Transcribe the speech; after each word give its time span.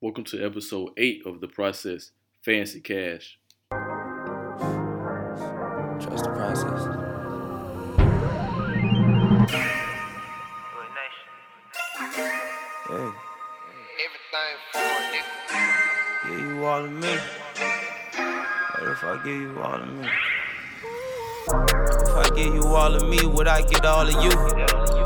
Welcome 0.00 0.24
to 0.24 0.44
episode 0.44 0.90
8 0.96 1.22
of 1.26 1.40
The 1.40 1.48
Process 1.48 2.12
Fancy 2.42 2.80
Cash. 2.80 3.38
Trust 6.00 6.24
the 6.24 6.30
process. 6.34 6.86
Hey, 12.88 13.10
Everything 14.04 14.56
for 14.72 14.78
a 14.78 15.02
nigga. 15.12 16.28
give 16.28 16.40
you 16.40 16.64
all 16.64 16.84
of 16.84 16.90
me. 16.92 17.14
What 18.72 18.92
if 18.92 19.02
I 19.04 19.22
give 19.24 19.40
you 19.40 19.60
all 19.60 19.80
of 19.82 19.88
me? 19.92 20.08
If 22.02 22.14
I 22.16 22.30
give 22.36 22.54
you 22.54 22.66
all 22.66 22.94
of 22.94 23.08
me, 23.08 23.26
would 23.26 23.48
I 23.48 23.62
get 23.62 23.84
all 23.84 24.06
of 24.06 24.24
you? 24.24 25.05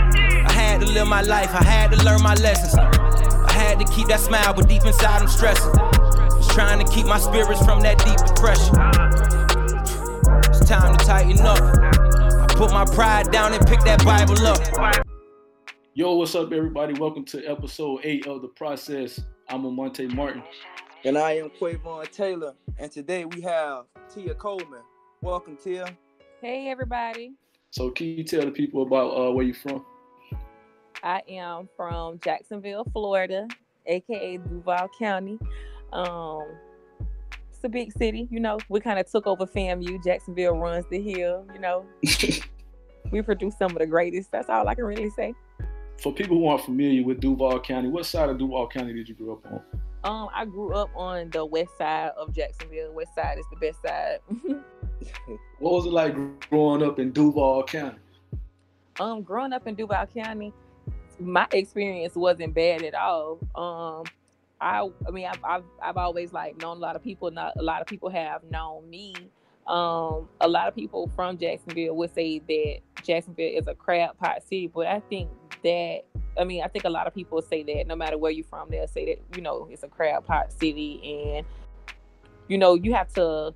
I 0.81 0.83
had 0.83 0.87
to 0.87 0.99
live 0.99 1.07
my 1.09 1.21
life, 1.21 1.53
I 1.53 1.63
had 1.63 1.91
to 1.91 2.03
learn 2.03 2.23
my 2.23 2.33
lessons. 2.33 2.73
I 2.73 3.51
had 3.51 3.77
to 3.77 3.85
keep 3.93 4.07
that 4.07 4.19
smile, 4.19 4.51
but 4.51 4.67
deep 4.67 4.83
inside 4.83 5.21
I'm 5.21 5.27
stressing. 5.27 5.71
Just 5.75 6.49
trying 6.49 6.83
to 6.83 6.91
keep 6.91 7.05
my 7.05 7.19
spirits 7.19 7.63
from 7.63 7.81
that 7.81 7.99
deep 7.99 8.17
depression. 8.25 8.73
It's 10.49 10.67
time 10.67 10.97
to 10.97 11.05
tighten 11.05 11.39
up. 11.41 11.59
I 11.61 12.47
put 12.55 12.71
my 12.71 12.85
pride 12.85 13.29
down 13.29 13.53
and 13.53 13.63
pick 13.67 13.81
that 13.81 14.03
Bible 14.03 14.43
up. 14.47 15.05
Yo, 15.93 16.15
what's 16.15 16.33
up, 16.33 16.51
everybody? 16.51 16.99
Welcome 16.99 17.25
to 17.25 17.45
episode 17.45 17.99
8 18.03 18.25
of 18.25 18.41
The 18.41 18.47
Process. 18.47 19.21
I'm 19.49 19.71
Monte 19.75 20.07
Martin. 20.07 20.41
And 21.03 21.15
I 21.15 21.33
am 21.33 21.51
Quavon 21.51 22.09
Taylor. 22.09 22.55
And 22.79 22.91
today 22.91 23.25
we 23.25 23.41
have 23.41 23.85
Tia 24.11 24.33
Coleman. 24.33 24.81
Welcome, 25.21 25.57
Tia. 25.57 25.95
Hey 26.41 26.69
everybody. 26.69 27.33
So, 27.69 27.91
can 27.91 28.07
you 28.07 28.23
tell 28.23 28.41
the 28.41 28.51
people 28.51 28.81
about 28.81 29.11
uh, 29.11 29.31
where 29.31 29.45
you're 29.45 29.53
from? 29.53 29.85
I 31.03 31.21
am 31.27 31.69
from 31.75 32.19
Jacksonville, 32.19 32.85
Florida, 32.93 33.47
aka 33.85 34.37
Duval 34.37 34.89
County. 34.99 35.39
Um 35.93 36.43
it's 37.49 37.63
a 37.63 37.69
big 37.69 37.91
city, 37.93 38.27
you 38.31 38.39
know. 38.39 38.57
We 38.69 38.79
kind 38.79 38.97
of 38.97 39.09
took 39.09 39.27
over 39.27 39.45
FAMU. 39.45 40.03
Jacksonville 40.03 40.57
runs 40.57 40.85
the 40.89 40.99
hill, 40.99 41.45
you 41.53 41.59
know. 41.59 41.85
we 43.11 43.21
produce 43.21 43.55
some 43.57 43.71
of 43.71 43.77
the 43.77 43.85
greatest. 43.85 44.31
That's 44.31 44.49
all 44.49 44.67
I 44.67 44.73
can 44.73 44.85
really 44.85 45.11
say. 45.11 45.35
For 46.01 46.11
people 46.11 46.37
who 46.37 46.47
aren't 46.47 46.63
familiar 46.63 47.03
with 47.05 47.19
Duval 47.19 47.59
County, 47.59 47.87
what 47.87 48.07
side 48.07 48.29
of 48.29 48.39
Duval 48.39 48.67
County 48.67 48.93
did 48.93 49.07
you 49.07 49.13
grow 49.13 49.33
up 49.33 49.45
on? 49.45 49.61
Um, 50.03 50.29
I 50.33 50.45
grew 50.45 50.73
up 50.73 50.89
on 50.95 51.29
the 51.29 51.45
west 51.45 51.77
side 51.77 52.11
of 52.17 52.33
Jacksonville. 52.33 52.91
West 52.93 53.13
side 53.13 53.37
is 53.37 53.45
the 53.51 53.57
best 53.57 53.81
side. 53.83 54.19
What 55.57 55.73
was 55.73 55.85
it 55.87 55.91
like 55.91 56.15
growing 56.49 56.83
up 56.83 56.99
in 56.99 57.11
Duval 57.11 57.63
County? 57.63 57.97
um 58.99 59.21
growing 59.23 59.53
up 59.53 59.67
in 59.67 59.75
Duval 59.75 60.05
County, 60.07 60.53
my 61.21 61.47
experience 61.51 62.15
wasn't 62.15 62.53
bad 62.53 62.83
at 62.83 62.95
all. 62.95 63.39
Um 63.55 64.05
I 64.59 64.87
I 65.07 65.11
mean 65.11 65.27
I've 65.27 65.43
I've, 65.43 65.63
I've 65.81 65.97
always 65.97 66.33
like 66.33 66.59
known 66.61 66.77
a 66.77 66.79
lot 66.79 66.95
of 66.95 67.03
people, 67.03 67.31
not 67.31 67.53
a 67.57 67.63
lot 67.63 67.81
of 67.81 67.87
people 67.87 68.09
have 68.09 68.43
known 68.43 68.89
me. 68.89 69.13
Um 69.67 70.27
a 70.39 70.47
lot 70.47 70.67
of 70.67 70.75
people 70.75 71.09
from 71.15 71.37
Jacksonville 71.37 71.95
would 71.95 72.13
say 72.13 72.39
that 72.39 72.79
Jacksonville 73.03 73.51
is 73.57 73.67
a 73.67 73.75
crab 73.75 74.17
pot 74.17 74.43
city, 74.43 74.67
but 74.67 74.87
I 74.87 74.99
think 75.09 75.29
that 75.63 76.01
I 76.39 76.43
mean 76.43 76.63
I 76.63 76.67
think 76.67 76.85
a 76.85 76.89
lot 76.89 77.07
of 77.07 77.13
people 77.13 77.41
say 77.41 77.63
that 77.63 77.87
no 77.87 77.95
matter 77.95 78.17
where 78.17 78.31
you're 78.31 78.45
from, 78.45 78.69
they'll 78.69 78.87
say 78.87 79.05
that, 79.15 79.37
you 79.37 79.43
know, 79.43 79.67
it's 79.69 79.83
a 79.83 79.87
crab 79.87 80.25
pot 80.25 80.51
city 80.51 81.35
and 81.35 81.45
you 82.47 82.57
know, 82.57 82.73
you 82.73 82.93
have 82.93 83.13
to 83.13 83.53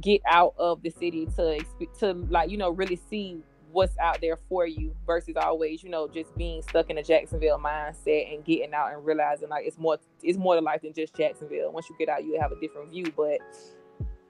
get 0.00 0.22
out 0.26 0.54
of 0.56 0.82
the 0.82 0.90
city 0.90 1.26
to 1.36 1.58
to 1.98 2.12
like 2.30 2.50
you 2.50 2.56
know 2.56 2.70
really 2.70 2.98
see 3.08 3.42
what's 3.72 3.96
out 3.98 4.20
there 4.20 4.36
for 4.48 4.66
you 4.66 4.94
versus 5.06 5.36
always 5.36 5.82
you 5.82 5.90
know 5.90 6.08
just 6.08 6.36
being 6.36 6.62
stuck 6.62 6.90
in 6.90 6.98
a 6.98 7.02
Jacksonville 7.02 7.58
mindset 7.58 8.34
and 8.34 8.44
getting 8.44 8.74
out 8.74 8.92
and 8.92 9.04
realizing 9.04 9.48
like 9.48 9.66
it's 9.66 9.78
more 9.78 9.98
it's 10.22 10.38
more 10.38 10.54
to 10.54 10.60
life 10.60 10.82
than 10.82 10.92
just 10.92 11.14
Jacksonville. 11.14 11.72
Once 11.72 11.88
you 11.88 11.96
get 11.98 12.08
out, 12.08 12.24
you 12.24 12.38
have 12.40 12.52
a 12.52 12.60
different 12.60 12.90
view. 12.90 13.12
But 13.16 13.40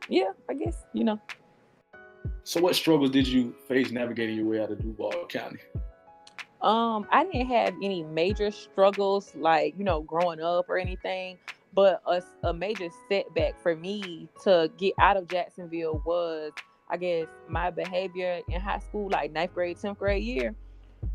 yeah, 0.09 0.33
I 0.49 0.55
guess 0.55 0.84
you 0.93 1.05
know. 1.05 1.21
So, 2.45 2.61
what 2.61 2.75
struggles 2.75 3.11
did 3.11 3.27
you 3.27 3.55
face 3.69 3.91
navigating 3.91 4.37
your 4.37 4.47
way 4.47 4.61
out 4.61 4.71
of 4.71 4.81
Duval 4.81 5.27
County? 5.29 5.61
Um, 6.62 7.06
I 7.11 7.25
didn't 7.25 7.47
have 7.47 7.75
any 7.83 8.03
major 8.03 8.50
struggles 8.50 9.34
like 9.34 9.75
you 9.79 9.84
know 9.84 10.03
growing 10.03 10.41
up 10.41 10.69
or 10.69 10.79
anything, 10.79 11.39
but 11.75 12.03
a, 12.06 12.23
a 12.43 12.53
major 12.53 12.89
setback 13.09 13.61
for 13.62 13.77
me 13.77 14.29
to 14.45 14.71
get 14.77 14.95
out 14.99 15.17
of 15.17 15.29
Jacksonville 15.29 16.03
was, 16.05 16.53
I 16.91 16.97
guess, 16.97 17.27
my 17.49 17.71
behavior 17.71 18.41
in 18.49 18.61
high 18.61 18.78
school, 18.78 19.09
like 19.11 19.33
ninth 19.33 19.55
grade, 19.55 19.78
tenth 19.81 19.99
grade 19.99 20.23
year. 20.23 20.55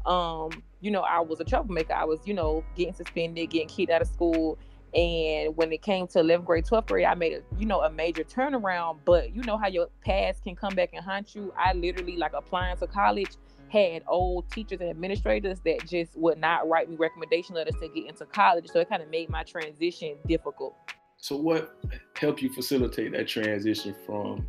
Um, 0.05 0.49
you 0.81 0.91
know, 0.91 1.01
I 1.01 1.19
was 1.19 1.39
a 1.39 1.43
troublemaker. 1.43 1.93
I 1.93 2.05
was, 2.05 2.19
you 2.25 2.33
know, 2.33 2.63
getting 2.75 2.93
suspended, 2.93 3.49
getting 3.49 3.67
kicked 3.67 3.91
out 3.91 4.01
of 4.01 4.07
school. 4.07 4.57
And 4.93 5.55
when 5.57 5.73
it 5.73 5.81
came 5.81 6.07
to 6.07 6.19
11th 6.19 6.45
grade, 6.45 6.65
12th 6.65 6.87
grade, 6.87 7.05
I 7.05 7.15
made 7.15 7.33
a, 7.33 7.41
you 7.59 7.65
know, 7.65 7.81
a 7.81 7.89
major 7.89 8.23
turnaround. 8.23 8.99
But 9.03 9.35
you 9.35 9.41
know 9.43 9.57
how 9.57 9.67
your 9.67 9.87
past 10.03 10.43
can 10.43 10.55
come 10.55 10.73
back 10.73 10.91
and 10.93 11.03
haunt 11.03 11.35
you. 11.35 11.53
I 11.57 11.73
literally, 11.73 12.15
like 12.15 12.31
applying 12.33 12.77
to 12.77 12.87
college, 12.87 13.31
had 13.67 14.03
old 14.07 14.49
teachers 14.51 14.79
and 14.79 14.89
administrators 14.89 15.59
that 15.65 15.85
just 15.85 16.15
would 16.15 16.37
not 16.37 16.67
write 16.69 16.89
me 16.89 16.95
recommendation 16.95 17.55
letters 17.55 17.75
to 17.81 17.89
get 17.89 18.07
into 18.07 18.25
college. 18.25 18.67
So 18.67 18.79
it 18.79 18.87
kind 18.89 19.03
of 19.03 19.09
made 19.09 19.29
my 19.29 19.43
transition 19.43 20.15
difficult. 20.27 20.75
So, 21.17 21.35
what 21.35 21.75
helped 22.15 22.41
you 22.41 22.49
facilitate 22.49 23.11
that 23.13 23.27
transition 23.27 23.95
from, 24.05 24.47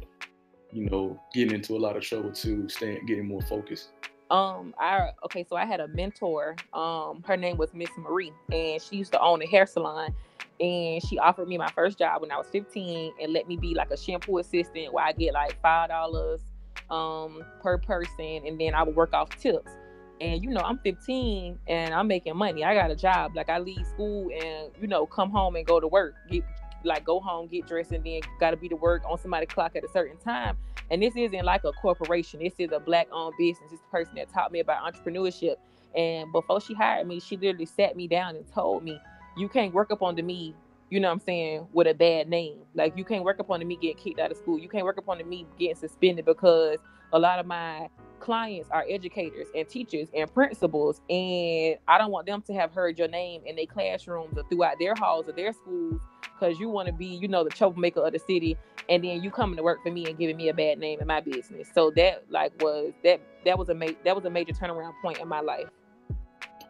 you 0.76 0.90
know, 0.90 1.18
getting 1.32 1.54
into 1.54 1.74
a 1.74 1.78
lot 1.78 1.96
of 1.96 2.02
trouble 2.02 2.30
to 2.30 2.68
staying, 2.68 3.06
getting 3.06 3.26
more 3.26 3.40
focused? 3.40 3.88
Um, 4.30 4.74
I 4.78 5.10
okay, 5.24 5.44
so 5.48 5.56
I 5.56 5.64
had 5.64 5.80
a 5.80 5.88
mentor. 5.88 6.56
Um, 6.74 7.24
her 7.26 7.36
name 7.36 7.56
was 7.56 7.72
Miss 7.72 7.88
Marie, 7.96 8.32
and 8.52 8.82
she 8.82 8.96
used 8.96 9.12
to 9.12 9.20
own 9.20 9.40
a 9.40 9.46
hair 9.46 9.66
salon. 9.66 10.14
And 10.60 11.02
she 11.02 11.18
offered 11.18 11.48
me 11.48 11.58
my 11.58 11.70
first 11.70 11.98
job 11.98 12.22
when 12.22 12.30
I 12.30 12.38
was 12.38 12.46
15 12.48 13.12
and 13.20 13.32
let 13.32 13.46
me 13.46 13.58
be 13.58 13.74
like 13.74 13.90
a 13.90 13.96
shampoo 13.96 14.38
assistant 14.38 14.90
where 14.92 15.04
I 15.04 15.12
get 15.12 15.34
like 15.34 15.60
five 15.60 15.90
dollars 15.90 16.40
um 16.88 17.44
per 17.60 17.76
person 17.76 18.42
and 18.46 18.58
then 18.58 18.72
I 18.74 18.82
would 18.82 18.96
work 18.96 19.12
off 19.12 19.30
tips. 19.36 19.72
And 20.20 20.42
you 20.42 20.50
know, 20.50 20.62
I'm 20.62 20.78
15 20.78 21.58
and 21.66 21.94
I'm 21.94 22.06
making 22.06 22.36
money. 22.36 22.64
I 22.64 22.74
got 22.74 22.90
a 22.90 22.96
job. 22.96 23.36
Like 23.36 23.50
I 23.50 23.58
leave 23.58 23.86
school 23.86 24.30
and 24.30 24.72
you 24.80 24.88
know, 24.88 25.04
come 25.06 25.30
home 25.30 25.56
and 25.56 25.66
go 25.66 25.78
to 25.78 25.88
work. 25.88 26.14
Get 26.30 26.42
like 26.86 27.04
go 27.04 27.20
home, 27.20 27.48
get 27.48 27.66
dressed, 27.66 27.92
and 27.92 28.04
then 28.04 28.20
gotta 28.40 28.56
be 28.56 28.68
to 28.68 28.76
work 28.76 29.02
on 29.08 29.18
somebody's 29.18 29.48
clock 29.48 29.76
at 29.76 29.84
a 29.84 29.88
certain 29.88 30.16
time. 30.18 30.56
And 30.90 31.02
this 31.02 31.16
isn't 31.16 31.44
like 31.44 31.64
a 31.64 31.72
corporation. 31.72 32.40
This 32.40 32.54
is 32.58 32.70
a 32.72 32.78
black 32.78 33.08
owned 33.12 33.34
business. 33.38 33.70
This 33.70 33.80
person 33.90 34.14
that 34.16 34.32
taught 34.32 34.52
me 34.52 34.60
about 34.60 34.92
entrepreneurship. 34.92 35.56
And 35.96 36.30
before 36.32 36.60
she 36.60 36.74
hired 36.74 37.06
me, 37.06 37.20
she 37.20 37.36
literally 37.36 37.66
sat 37.66 37.96
me 37.96 38.06
down 38.06 38.36
and 38.36 38.46
told 38.52 38.84
me, 38.84 39.00
You 39.36 39.48
can't 39.48 39.74
work 39.74 39.90
up 39.90 40.02
under 40.02 40.22
me 40.22 40.54
you 40.90 41.00
know 41.00 41.08
what 41.08 41.14
I'm 41.14 41.20
saying, 41.20 41.66
with 41.72 41.86
a 41.88 41.94
bad 41.94 42.28
name. 42.28 42.58
Like 42.74 42.96
you 42.96 43.04
can't 43.04 43.24
work 43.24 43.40
up 43.40 43.46
upon 43.46 43.66
me 43.66 43.76
getting 43.76 43.96
kicked 43.96 44.20
out 44.20 44.30
of 44.30 44.36
school. 44.36 44.58
You 44.58 44.68
can't 44.68 44.84
work 44.84 44.98
up 44.98 45.04
upon 45.04 45.28
me 45.28 45.46
getting 45.58 45.74
suspended 45.74 46.24
because 46.24 46.78
a 47.12 47.18
lot 47.18 47.38
of 47.38 47.46
my 47.46 47.88
clients 48.20 48.68
are 48.70 48.84
educators 48.88 49.46
and 49.54 49.68
teachers 49.68 50.08
and 50.14 50.32
principals 50.32 51.00
and 51.08 51.76
I 51.88 51.98
don't 51.98 52.10
want 52.10 52.26
them 52.26 52.42
to 52.42 52.54
have 52.54 52.72
heard 52.72 52.98
your 52.98 53.08
name 53.08 53.42
in 53.46 53.56
their 53.56 53.66
classrooms 53.66 54.36
or 54.36 54.44
throughout 54.48 54.76
their 54.78 54.94
halls 54.94 55.28
or 55.28 55.32
their 55.32 55.52
schools 55.52 56.00
because 56.22 56.58
you 56.58 56.68
want 56.68 56.86
to 56.86 56.92
be, 56.92 57.06
you 57.06 57.28
know, 57.28 57.44
the 57.44 57.50
troublemaker 57.50 58.04
of 58.04 58.12
the 58.12 58.18
city 58.18 58.56
and 58.88 59.04
then 59.04 59.22
you 59.22 59.30
coming 59.30 59.56
to 59.56 59.62
work 59.62 59.82
for 59.82 59.90
me 59.90 60.06
and 60.06 60.18
giving 60.18 60.36
me 60.36 60.48
a 60.48 60.54
bad 60.54 60.78
name 60.78 61.00
in 61.00 61.06
my 61.06 61.20
business. 61.20 61.68
So 61.74 61.90
that 61.96 62.24
like 62.30 62.52
was 62.62 62.92
that 63.04 63.20
that 63.44 63.58
was 63.58 63.68
a 63.68 63.74
ma- 63.74 63.86
that 64.04 64.14
was 64.14 64.24
a 64.24 64.30
major 64.30 64.52
turnaround 64.52 64.92
point 65.02 65.18
in 65.18 65.28
my 65.28 65.40
life. 65.40 65.66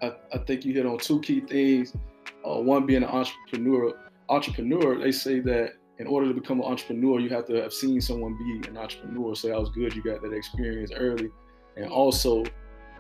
I, 0.03 0.13
I 0.33 0.39
think 0.39 0.65
you 0.65 0.75
hit 0.75 0.87
on 0.87 0.99
two 0.99 1.21
key 1.21 1.41
things. 1.41 1.95
Uh, 2.47 2.61
one 2.61 2.87
being 2.87 3.03
an 3.03 3.09
entrepreneur. 3.09 3.93
Entrepreneur, 4.29 4.99
they 4.99 5.13
say 5.13 5.41
that 5.41 5.75
in 5.99 6.07
order 6.07 6.29
to 6.29 6.35
become 6.35 6.61
an 6.61 6.67
entrepreneur, 6.67 7.21
you 7.21 7.31
have 7.31 7.47
to 7.47 7.55
have 7.55 7.73
seen 7.73 8.01
someone 8.01 8.37
be 8.37 8.69
an 8.69 8.77
entrepreneur. 8.77 9.35
So 9.35 9.49
that 9.49 9.59
was 9.59 9.71
good. 9.71 9.95
You 9.95 10.03
got 10.03 10.23
that 10.23 10.33
experience 10.33 10.91
early, 10.95 11.31
and 11.77 11.91
also 11.91 12.45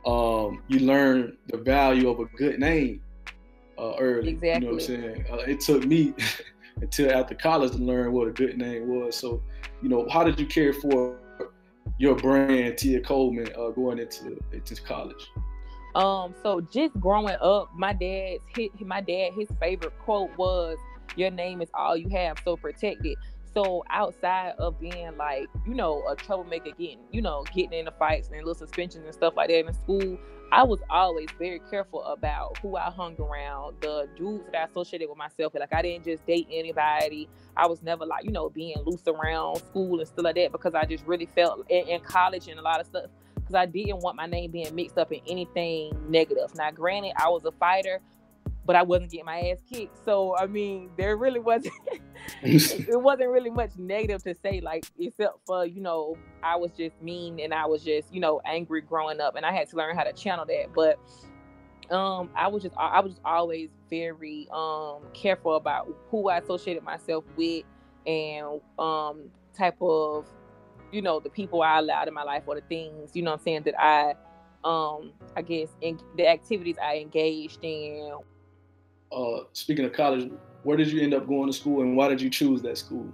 um, 0.06 0.62
you 0.69 0.81
learn 0.81 1.37
the 1.48 1.58
value 1.58 2.08
of 2.08 2.20
a 2.20 2.25
good 2.37 2.58
name 2.58 3.02
uh, 3.78 3.94
early. 3.98 4.38
You 4.43 4.60
know 4.60 4.66
what 4.66 4.75
I'm 4.75 4.81
saying? 4.81 5.26
Uh, 5.31 5.37
it 5.37 5.60
took 5.60 5.84
me 5.84 6.14
until 6.81 7.12
after 7.12 7.34
college 7.34 7.72
to 7.72 7.78
learn 7.78 8.12
what 8.12 8.28
a 8.28 8.32
good 8.32 8.56
name 8.56 8.88
was. 8.88 9.16
So, 9.16 9.42
you 9.82 9.88
know, 9.88 10.06
how 10.10 10.25
did 10.25 10.38
you 10.40 10.46
care 10.46 10.72
for 10.72 11.19
your 11.99 12.14
brand, 12.14 12.78
Tia 12.78 13.00
Coleman, 13.00 13.49
uh, 13.58 13.70
going 13.70 13.99
into 13.99 14.38
into 14.52 14.81
college? 14.82 15.31
Um, 15.94 16.34
so 16.42 16.60
just 16.60 16.99
growing 17.00 17.37
up, 17.40 17.70
my 17.75 17.92
dad's 17.92 18.42
hit 18.54 18.78
my 18.81 19.00
dad 19.00 19.32
his 19.34 19.49
favorite 19.58 19.99
quote 19.99 20.31
was 20.37 20.76
your 21.16 21.30
name 21.30 21.62
is 21.62 21.70
all 21.74 21.96
you 21.96 22.08
have, 22.10 22.38
so 22.44 22.56
protect 22.56 23.04
it. 23.04 23.18
So 23.54 23.84
outside 23.88 24.52
of 24.58 24.78
being 24.78 25.16
like, 25.16 25.48
you 25.66 25.74
know, 25.74 26.06
a 26.08 26.14
troublemaker, 26.14 26.70
getting, 26.78 26.98
you 27.10 27.22
know, 27.22 27.44
getting 27.54 27.72
into 27.72 27.90
fights 27.92 28.28
and 28.28 28.36
little 28.38 28.54
suspensions 28.54 29.04
and 29.04 29.14
stuff 29.14 29.34
like 29.34 29.48
that 29.48 29.66
in 29.66 29.72
school, 29.72 30.18
I 30.52 30.62
was 30.62 30.80
always 30.90 31.28
very 31.38 31.60
careful 31.70 32.04
about 32.04 32.58
who 32.58 32.76
I 32.76 32.90
hung 32.90 33.16
around, 33.18 33.76
the 33.80 34.08
dudes 34.14 34.44
that 34.52 34.60
I 34.60 34.64
associated 34.64 35.08
with 35.08 35.16
myself. 35.16 35.54
Like 35.54 35.72
I 35.72 35.82
didn't 35.82 36.04
just 36.04 36.26
date 36.26 36.48
anybody. 36.52 37.28
I 37.56 37.66
was 37.66 37.82
never 37.82 38.04
like, 38.04 38.24
you 38.24 38.30
know, 38.30 38.50
being 38.50 38.76
loose 38.84 39.08
around 39.08 39.56
school 39.56 39.98
and 40.00 40.06
stuff 40.06 40.24
like 40.24 40.34
that 40.36 40.52
because 40.52 40.74
I 40.74 40.84
just 40.84 41.06
really 41.06 41.26
felt 41.34 41.64
in, 41.70 41.88
in 41.88 42.00
college 42.00 42.48
and 42.48 42.60
a 42.60 42.62
lot 42.62 42.80
of 42.80 42.86
stuff 42.86 43.06
because 43.34 43.54
I 43.54 43.66
didn't 43.66 44.00
want 44.00 44.16
my 44.16 44.26
name 44.26 44.50
being 44.50 44.74
mixed 44.74 44.98
up 44.98 45.12
in 45.12 45.20
anything 45.26 45.96
negative. 46.08 46.54
Now, 46.56 46.70
granted, 46.70 47.12
I 47.16 47.28
was 47.28 47.44
a 47.44 47.52
fighter, 47.52 48.00
but 48.66 48.76
I 48.76 48.82
wasn't 48.82 49.12
getting 49.12 49.26
my 49.26 49.40
ass 49.50 49.58
kicked. 49.70 50.04
So 50.04 50.36
I 50.36 50.46
mean, 50.46 50.90
there 50.96 51.16
really 51.16 51.40
wasn't 51.40 51.74
it 52.42 53.00
wasn't 53.00 53.30
really 53.30 53.50
much 53.50 53.70
negative 53.78 54.22
to 54.24 54.34
say, 54.34 54.60
like 54.60 54.84
except 54.98 55.38
for 55.46 55.64
you 55.64 55.80
know 55.80 56.16
I 56.42 56.56
was 56.56 56.72
just 56.72 57.00
mean 57.00 57.40
and 57.40 57.54
I 57.54 57.66
was 57.66 57.82
just 57.84 58.12
you 58.12 58.20
know 58.20 58.40
angry 58.44 58.80
growing 58.80 59.20
up, 59.20 59.36
and 59.36 59.46
I 59.46 59.52
had 59.52 59.68
to 59.70 59.76
learn 59.76 59.96
how 59.96 60.04
to 60.04 60.12
channel 60.12 60.44
that. 60.46 60.72
But 60.74 60.98
um, 61.94 62.30
I 62.34 62.48
was 62.48 62.62
just 62.62 62.74
I 62.76 63.00
was 63.00 63.20
always 63.24 63.70
very 63.88 64.48
um 64.52 65.02
careful 65.14 65.54
about 65.56 65.88
who 66.10 66.28
I 66.28 66.38
associated 66.38 66.82
myself 66.82 67.24
with 67.36 67.64
and 68.06 68.60
um 68.78 69.30
type 69.56 69.76
of 69.80 70.26
you 70.92 71.02
know 71.02 71.20
the 71.20 71.30
people 71.30 71.62
I 71.62 71.78
allowed 71.78 72.08
in 72.08 72.14
my 72.14 72.22
life 72.22 72.44
or 72.46 72.56
the 72.56 72.60
things 72.62 73.10
you 73.14 73.22
know 73.22 73.32
I'm 73.32 73.38
saying 73.40 73.62
that 73.64 73.80
I 73.80 74.14
um 74.64 75.12
I 75.36 75.42
guess 75.42 75.68
in 75.80 75.98
the 76.16 76.26
activities 76.28 76.76
I 76.82 76.96
engaged 76.96 77.60
in 77.62 78.18
uh, 79.12 79.40
speaking 79.52 79.84
of 79.84 79.92
college, 79.92 80.30
where 80.62 80.76
did 80.76 80.90
you 80.90 81.00
end 81.00 81.14
up 81.14 81.26
going 81.26 81.46
to 81.46 81.52
school, 81.52 81.82
and 81.82 81.96
why 81.96 82.08
did 82.08 82.20
you 82.20 82.30
choose 82.30 82.62
that 82.62 82.78
school? 82.78 83.12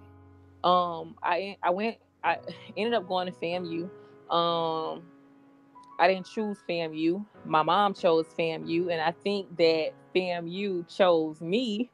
Um, 0.65 1.17
I 1.23 1.57
I 1.63 1.71
went. 1.71 1.99
I 2.25 2.39
ended 2.77 2.95
up 2.95 3.09
going 3.09 3.27
to 3.27 3.33
FAMU. 3.33 3.91
Um, 4.33 5.03
I 5.99 6.09
didn't 6.09 6.27
choose 6.27 6.59
FAMU. 6.69 7.25
My 7.45 7.63
mom 7.63 7.95
chose 7.95 8.27
FAMU, 8.39 8.91
and 8.91 9.01
I 9.01 9.13
think 9.13 9.57
that 9.59 9.91
FAMU 10.15 10.89
chose 10.95 11.41
me. 11.41 11.91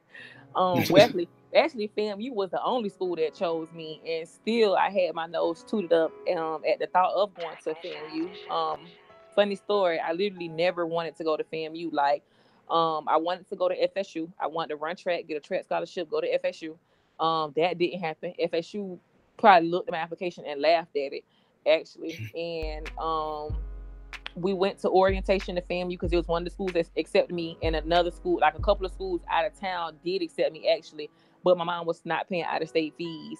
Um, 0.55 0.83
Wesley. 0.89 1.27
Actually, 1.55 1.91
FAMU 1.97 2.31
was 2.31 2.51
the 2.51 2.63
only 2.63 2.89
school 2.89 3.15
that 3.15 3.33
chose 3.33 3.67
me, 3.73 4.01
and 4.07 4.27
still 4.27 4.75
I 4.75 4.89
had 4.89 5.15
my 5.15 5.25
nose 5.25 5.63
tooted 5.67 5.91
up 5.91 6.11
um, 6.37 6.61
at 6.71 6.79
the 6.79 6.87
thought 6.87 7.13
of 7.15 7.33
going 7.33 7.55
to 7.63 7.73
FAMU. 7.73 8.51
Um, 8.51 8.81
funny 9.35 9.55
story, 9.55 9.99
I 9.99 10.11
literally 10.13 10.47
never 10.47 10.85
wanted 10.85 11.15
to 11.17 11.23
go 11.23 11.37
to 11.37 11.43
FAMU. 11.43 11.91
Like 11.91 12.23
um, 12.69 13.05
I 13.07 13.17
wanted 13.17 13.49
to 13.49 13.55
go 13.55 13.67
to 13.67 13.87
FSU. 13.87 14.31
I 14.39 14.47
wanted 14.47 14.69
to 14.69 14.75
run 14.75 14.95
track, 14.95 15.27
get 15.27 15.37
a 15.37 15.39
track 15.39 15.63
scholarship, 15.63 16.09
go 16.09 16.21
to 16.21 16.39
FSU. 16.39 16.77
Um, 17.23 17.53
that 17.55 17.77
didn't 17.77 17.99
happen. 17.99 18.33
FSU 18.41 18.99
probably 19.37 19.69
looked 19.69 19.89
at 19.89 19.91
my 19.91 19.97
application 19.97 20.45
and 20.47 20.61
laughed 20.61 20.95
at 20.95 21.13
it, 21.13 21.23
actually. 21.67 22.29
And 22.35 22.89
um, 22.99 23.57
we 24.35 24.53
went 24.53 24.79
to 24.79 24.89
orientation 24.89 25.55
to 25.55 25.61
FAMU 25.61 25.89
because 25.89 26.13
it 26.13 26.17
was 26.17 26.27
one 26.27 26.43
of 26.43 26.45
the 26.45 26.51
schools 26.51 26.73
that 26.73 26.89
accepted 26.97 27.35
me, 27.35 27.57
and 27.63 27.75
another 27.75 28.11
school, 28.11 28.39
like 28.39 28.57
a 28.57 28.61
couple 28.61 28.85
of 28.85 28.91
schools 28.91 29.21
out 29.29 29.45
of 29.45 29.59
town, 29.59 29.97
did 30.03 30.21
accept 30.21 30.51
me 30.51 30.69
actually. 30.69 31.09
But 31.43 31.57
my 31.57 31.63
mom 31.63 31.85
was 31.85 32.01
not 32.05 32.29
paying 32.29 32.43
out 32.43 32.61
of 32.61 32.69
state 32.69 32.93
fees 32.97 33.39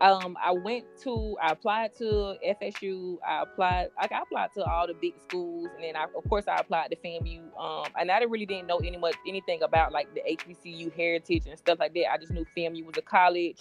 um 0.00 0.36
I 0.42 0.52
went 0.52 0.84
to 1.02 1.36
I 1.42 1.52
applied 1.52 1.94
to 1.96 2.36
FSU. 2.46 3.18
I 3.26 3.42
applied 3.42 3.88
like 4.00 4.12
I 4.12 4.22
applied 4.22 4.52
to 4.54 4.64
all 4.64 4.86
the 4.86 4.94
big 4.94 5.14
schools 5.20 5.68
and 5.74 5.82
then 5.82 5.96
I 5.96 6.04
of 6.04 6.28
course 6.28 6.46
I 6.46 6.56
applied 6.56 6.90
to 6.90 6.96
FAMU. 6.96 7.40
Um 7.58 7.90
and 7.98 8.10
I 8.10 8.18
really 8.20 8.46
didn't 8.46 8.68
know 8.68 8.78
any 8.78 8.96
much 8.96 9.16
anything 9.26 9.62
about 9.62 9.92
like 9.92 10.08
the 10.14 10.20
HBCU 10.20 10.94
heritage 10.94 11.46
and 11.46 11.58
stuff 11.58 11.80
like 11.80 11.94
that. 11.94 12.12
I 12.12 12.18
just 12.18 12.32
knew 12.32 12.46
FAMU 12.56 12.86
was 12.86 12.96
a 12.96 13.02
college 13.02 13.58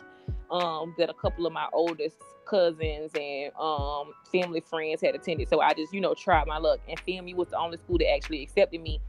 um 0.52 0.94
that 0.98 1.10
a 1.10 1.14
couple 1.14 1.46
of 1.48 1.54
my 1.54 1.68
oldest 1.74 2.18
cousins 2.46 3.12
and 3.20 3.52
um 3.56 4.14
family 4.32 4.62
friends 4.62 5.02
had 5.02 5.16
attended. 5.16 5.50
So 5.50 5.60
I 5.60 5.74
just, 5.74 5.92
you 5.92 6.02
know, 6.02 6.14
tried 6.14 6.46
my 6.48 6.58
luck. 6.58 6.80
And 6.88 7.00
FAMU 7.04 7.36
was 7.36 7.50
the 7.50 7.58
only 7.58 7.78
school 7.78 7.98
that 7.98 8.12
actually 8.12 8.44
accepted 8.44 8.82
me 8.82 9.00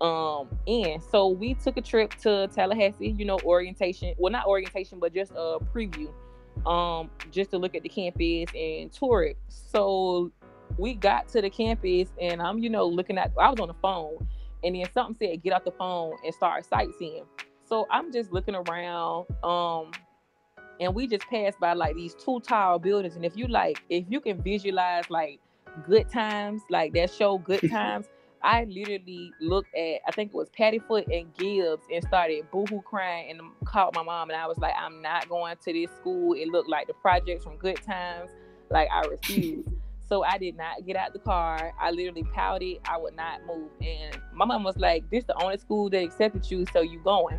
um 0.00 0.48
and 0.66 1.00
so 1.00 1.28
we 1.28 1.54
took 1.54 1.76
a 1.76 1.80
trip 1.80 2.12
to 2.22 2.48
Tallahassee, 2.52 3.10
you 3.10 3.24
know, 3.24 3.38
orientation. 3.44 4.14
Well, 4.18 4.32
not 4.32 4.46
orientation, 4.46 4.98
but 4.98 5.14
just 5.14 5.30
a 5.30 5.58
preview 5.72 6.12
um, 6.66 7.10
just 7.30 7.50
to 7.50 7.58
look 7.58 7.74
at 7.74 7.82
the 7.82 7.88
campus 7.88 8.48
and 8.54 8.92
tour 8.92 9.24
it. 9.24 9.38
So 9.48 10.30
we 10.78 10.94
got 10.94 11.28
to 11.28 11.42
the 11.42 11.50
campus 11.50 12.08
and 12.20 12.40
I'm, 12.40 12.58
you 12.58 12.70
know, 12.70 12.86
looking 12.86 13.18
at 13.18 13.32
I 13.38 13.50
was 13.50 13.60
on 13.60 13.68
the 13.68 13.74
phone 13.74 14.26
and 14.64 14.74
then 14.74 14.86
something 14.92 15.28
said 15.28 15.42
get 15.42 15.52
off 15.52 15.64
the 15.64 15.72
phone 15.72 16.16
and 16.24 16.34
start 16.34 16.64
sightseeing. 16.64 17.24
So 17.64 17.86
I'm 17.90 18.12
just 18.12 18.32
looking 18.32 18.54
around. 18.54 19.26
Um 19.42 19.90
and 20.80 20.94
we 20.94 21.06
just 21.06 21.24
passed 21.28 21.60
by 21.60 21.74
like 21.74 21.94
these 21.94 22.14
two 22.14 22.40
tall 22.40 22.78
buildings. 22.78 23.14
And 23.16 23.24
if 23.24 23.36
you 23.36 23.46
like, 23.46 23.82
if 23.88 24.04
you 24.08 24.20
can 24.20 24.42
visualize 24.42 25.08
like 25.10 25.40
good 25.86 26.08
times, 26.08 26.62
like 26.70 26.92
that 26.94 27.10
show 27.10 27.38
Good 27.38 27.60
Times, 27.70 28.06
I 28.44 28.64
literally 28.64 29.32
looked 29.40 29.74
at, 29.74 30.00
I 30.06 30.10
think 30.12 30.30
it 30.30 30.36
was 30.36 30.48
Paddyfote 30.50 31.06
and 31.16 31.32
Gibbs 31.34 31.84
and 31.92 32.02
started 32.04 32.50
boohoo 32.50 32.82
crying 32.82 33.30
and 33.30 33.40
called 33.64 33.94
my 33.94 34.02
mom 34.02 34.30
and 34.30 34.38
I 34.38 34.46
was 34.46 34.58
like, 34.58 34.74
I'm 34.76 35.00
not 35.00 35.28
going 35.28 35.56
to 35.64 35.72
this 35.72 35.90
school. 35.96 36.34
It 36.34 36.48
looked 36.48 36.68
like 36.68 36.88
the 36.88 36.94
projects 36.94 37.44
from 37.44 37.56
Good 37.56 37.80
Times. 37.82 38.30
Like 38.70 38.88
I 38.90 39.06
refused. 39.06 39.68
so 40.08 40.24
I 40.24 40.38
did 40.38 40.56
not 40.56 40.84
get 40.84 40.96
out 40.96 41.12
the 41.12 41.20
car. 41.20 41.72
I 41.80 41.90
literally 41.90 42.24
pouted. 42.34 42.78
I 42.84 42.98
would 42.98 43.14
not 43.14 43.46
move. 43.46 43.70
And 43.80 44.18
my 44.34 44.44
mom 44.44 44.64
was 44.64 44.76
like, 44.76 45.08
This 45.10 45.24
the 45.24 45.40
only 45.42 45.58
school 45.58 45.88
that 45.90 46.02
accepted 46.02 46.50
you, 46.50 46.66
so 46.72 46.80
you 46.80 46.98
going. 47.04 47.38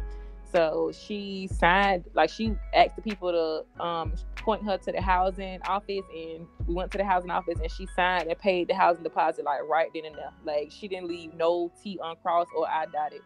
So 0.52 0.92
she 0.94 1.50
signed, 1.52 2.06
like 2.14 2.30
she 2.30 2.56
asked 2.74 2.96
the 2.96 3.02
people 3.02 3.32
to 3.32 3.84
um, 3.84 4.14
point 4.44 4.64
her 4.66 4.78
to 4.78 4.92
the 4.92 5.02
housing 5.02 5.60
office, 5.64 6.04
and 6.14 6.46
we 6.68 6.74
went 6.74 6.92
to 6.92 6.98
the 6.98 7.04
housing 7.04 7.32
office, 7.32 7.60
and 7.60 7.72
she 7.72 7.88
signed 7.96 8.30
and 8.30 8.38
paid 8.38 8.68
the 8.68 8.76
housing 8.76 9.04
deposit 9.04 9.46
like 9.46 9.62
right 9.68 9.90
then 9.94 10.06
and 10.06 10.16
there. 10.16 10.32
Like 10.46 10.72
she 10.72 10.88
didn't 10.88 11.08
leave 11.08 11.34
no 11.34 11.72
T 11.82 12.00
uncrossed 12.04 12.50
or 12.56 12.68
I 12.68 12.86
dotted. 12.88 13.22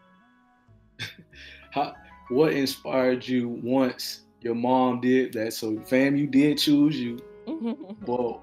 How, 1.70 1.94
what 2.28 2.52
inspired 2.52 3.26
you 3.26 3.48
once 3.48 4.22
your 4.40 4.54
mom 4.54 5.00
did 5.00 5.32
that? 5.34 5.52
So 5.52 5.72
FAMU 5.72 6.30
did 6.30 6.58
choose 6.58 6.98
you. 6.98 7.18
well, 8.06 8.42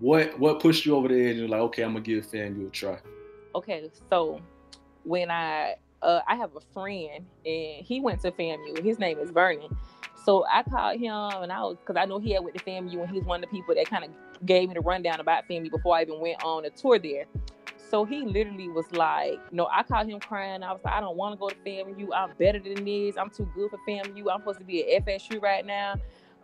what 0.00 0.38
what 0.38 0.60
pushed 0.60 0.86
you 0.86 0.96
over 0.96 1.08
the 1.08 1.28
edge 1.28 1.36
and 1.36 1.50
like, 1.50 1.60
okay, 1.60 1.82
I'm 1.82 1.92
gonna 1.92 2.00
give 2.00 2.26
FAMU 2.26 2.68
a 2.68 2.70
try. 2.70 2.98
Okay, 3.54 3.90
so 4.08 4.40
when 5.04 5.30
I 5.30 5.76
uh, 6.02 6.20
I 6.26 6.36
have 6.36 6.54
a 6.56 6.60
friend 6.72 7.26
and 7.44 7.84
he 7.84 8.00
went 8.00 8.20
to 8.22 8.30
FAMU. 8.30 8.82
His 8.82 8.98
name 8.98 9.18
is 9.18 9.30
Vernon. 9.30 9.76
So 10.28 10.44
I 10.52 10.62
called 10.62 11.00
him 11.00 11.42
and 11.42 11.50
I 11.50 11.62
was 11.62 11.78
because 11.78 11.96
I 11.96 12.04
know 12.04 12.18
he 12.18 12.32
had 12.32 12.44
with 12.44 12.52
the 12.52 12.60
FAMU 12.60 13.00
and 13.00 13.08
he's 13.08 13.24
one 13.24 13.42
of 13.42 13.48
the 13.48 13.56
people 13.56 13.74
that 13.74 13.88
kind 13.88 14.04
of 14.04 14.10
gave 14.44 14.68
me 14.68 14.74
the 14.74 14.82
rundown 14.82 15.20
about 15.20 15.48
FAMU 15.48 15.70
before 15.70 15.96
I 15.96 16.02
even 16.02 16.20
went 16.20 16.44
on 16.44 16.66
a 16.66 16.70
tour 16.70 16.98
there. 16.98 17.24
So 17.78 18.04
he 18.04 18.26
literally 18.26 18.68
was 18.68 18.84
like, 18.92 19.40
know, 19.54 19.68
I 19.72 19.84
called 19.84 20.06
him 20.06 20.20
crying. 20.20 20.62
I 20.62 20.70
was 20.70 20.82
like, 20.84 20.92
I 20.92 21.00
don't 21.00 21.16
want 21.16 21.32
to 21.32 21.38
go 21.38 21.48
to 21.48 21.54
FAMU. 21.54 22.08
I'm 22.14 22.32
better 22.38 22.58
than 22.58 22.84
this. 22.84 23.16
I'm 23.16 23.30
too 23.30 23.48
good 23.54 23.70
for 23.70 23.78
FAMU. 23.88 24.30
I'm 24.30 24.40
supposed 24.40 24.58
to 24.58 24.66
be 24.66 24.94
at 24.94 25.06
FSU 25.06 25.40
right 25.40 25.64
now. 25.64 25.94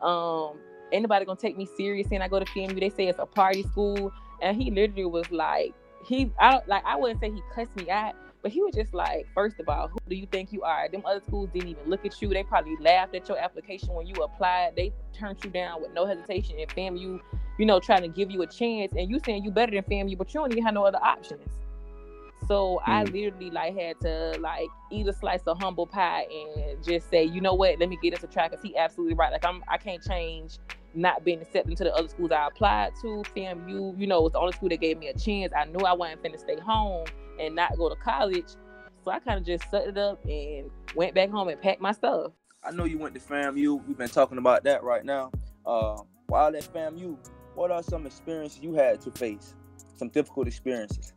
Um, 0.00 0.56
anybody 0.90 1.26
gonna 1.26 1.38
take 1.38 1.58
me 1.58 1.68
serious 1.76 2.06
and 2.10 2.22
I 2.22 2.28
go 2.28 2.38
to 2.38 2.46
FAMU? 2.46 2.80
They 2.80 2.88
say 2.88 3.08
it's 3.08 3.18
a 3.18 3.26
party 3.26 3.64
school. 3.64 4.10
And 4.40 4.56
he 4.56 4.70
literally 4.70 5.04
was 5.04 5.30
like, 5.30 5.74
he 6.06 6.32
I 6.40 6.60
like 6.66 6.86
I 6.86 6.96
wouldn't 6.96 7.20
say 7.20 7.30
he 7.30 7.42
cussed 7.54 7.76
me 7.76 7.90
out, 7.90 8.14
but 8.44 8.52
he 8.52 8.62
was 8.62 8.74
just 8.74 8.92
like, 8.92 9.26
first 9.34 9.58
of 9.58 9.70
all, 9.70 9.88
who 9.88 9.96
do 10.06 10.14
you 10.14 10.26
think 10.26 10.52
you 10.52 10.62
are? 10.62 10.86
Them 10.90 11.00
other 11.06 11.22
schools 11.26 11.48
didn't 11.54 11.70
even 11.70 11.88
look 11.88 12.04
at 12.04 12.20
you. 12.20 12.28
They 12.28 12.42
probably 12.42 12.76
laughed 12.78 13.14
at 13.14 13.26
your 13.26 13.38
application 13.38 13.94
when 13.94 14.06
you 14.06 14.14
applied. 14.16 14.74
They 14.76 14.92
turned 15.14 15.42
you 15.42 15.48
down 15.48 15.80
with 15.80 15.94
no 15.94 16.04
hesitation. 16.04 16.56
And 16.60 16.68
FAMU, 16.68 17.00
you 17.00 17.20
you 17.58 17.64
know, 17.64 17.80
trying 17.80 18.02
to 18.02 18.08
give 18.08 18.30
you 18.30 18.42
a 18.42 18.46
chance. 18.46 18.92
And 18.94 19.08
you 19.08 19.18
saying 19.24 19.44
you 19.44 19.50
better 19.50 19.72
than 19.72 19.82
FAMU, 19.84 20.18
but 20.18 20.34
you 20.34 20.40
don't 20.40 20.52
even 20.52 20.62
have 20.62 20.74
no 20.74 20.84
other 20.84 21.02
options. 21.02 21.48
So 22.46 22.82
mm. 22.86 22.88
I 22.88 23.04
literally 23.04 23.50
like 23.50 23.78
had 23.78 23.98
to 24.00 24.36
like 24.38 24.68
eat 24.92 25.08
a 25.08 25.14
slice 25.14 25.40
of 25.46 25.58
humble 25.58 25.86
pie 25.86 26.26
and 26.30 26.84
just 26.84 27.08
say, 27.08 27.24
you 27.24 27.40
know 27.40 27.54
what, 27.54 27.80
let 27.80 27.88
me 27.88 27.98
get 28.02 28.12
us 28.12 28.24
a 28.24 28.26
try 28.26 28.48
because 28.48 28.62
he 28.62 28.76
absolutely 28.76 29.14
right. 29.14 29.32
Like 29.32 29.46
I'm 29.46 29.64
I 29.68 29.78
can't 29.78 30.02
change 30.02 30.58
not 30.92 31.24
being 31.24 31.40
accepted 31.40 31.78
to 31.78 31.84
the 31.84 31.94
other 31.94 32.08
schools 32.08 32.30
I 32.30 32.46
applied 32.48 32.92
to. 33.00 33.24
FAMU, 33.34 33.98
you 33.98 34.06
know, 34.06 34.20
was 34.20 34.32
the 34.32 34.38
only 34.38 34.52
school 34.52 34.68
that 34.68 34.82
gave 34.82 34.98
me 34.98 35.08
a 35.08 35.18
chance. 35.18 35.54
I 35.56 35.64
knew 35.64 35.80
I 35.86 35.94
wasn't 35.94 36.22
finna 36.22 36.38
stay 36.38 36.60
home 36.60 37.06
and 37.38 37.54
not 37.54 37.76
go 37.76 37.88
to 37.88 37.96
college. 37.96 38.48
So 39.04 39.10
I 39.10 39.18
kind 39.18 39.38
of 39.38 39.44
just 39.46 39.70
set 39.70 39.86
it 39.86 39.98
up 39.98 40.24
and 40.24 40.70
went 40.94 41.14
back 41.14 41.30
home 41.30 41.48
and 41.48 41.60
packed 41.60 41.80
my 41.80 41.92
stuff. 41.92 42.32
I 42.62 42.70
know 42.70 42.84
you 42.84 42.98
went 42.98 43.14
to 43.14 43.20
FAMU. 43.20 43.86
We've 43.86 43.98
been 43.98 44.08
talking 44.08 44.38
about 44.38 44.64
that 44.64 44.82
right 44.82 45.04
now. 45.04 45.30
Uh, 45.66 45.98
while 46.26 46.56
at 46.56 46.72
FAMU, 46.72 47.16
what 47.54 47.70
are 47.70 47.82
some 47.82 48.06
experiences 48.06 48.62
you 48.62 48.74
had 48.74 49.00
to 49.02 49.10
face? 49.10 49.54
Some 49.96 50.08
difficult 50.08 50.46
experiences. 50.48 51.12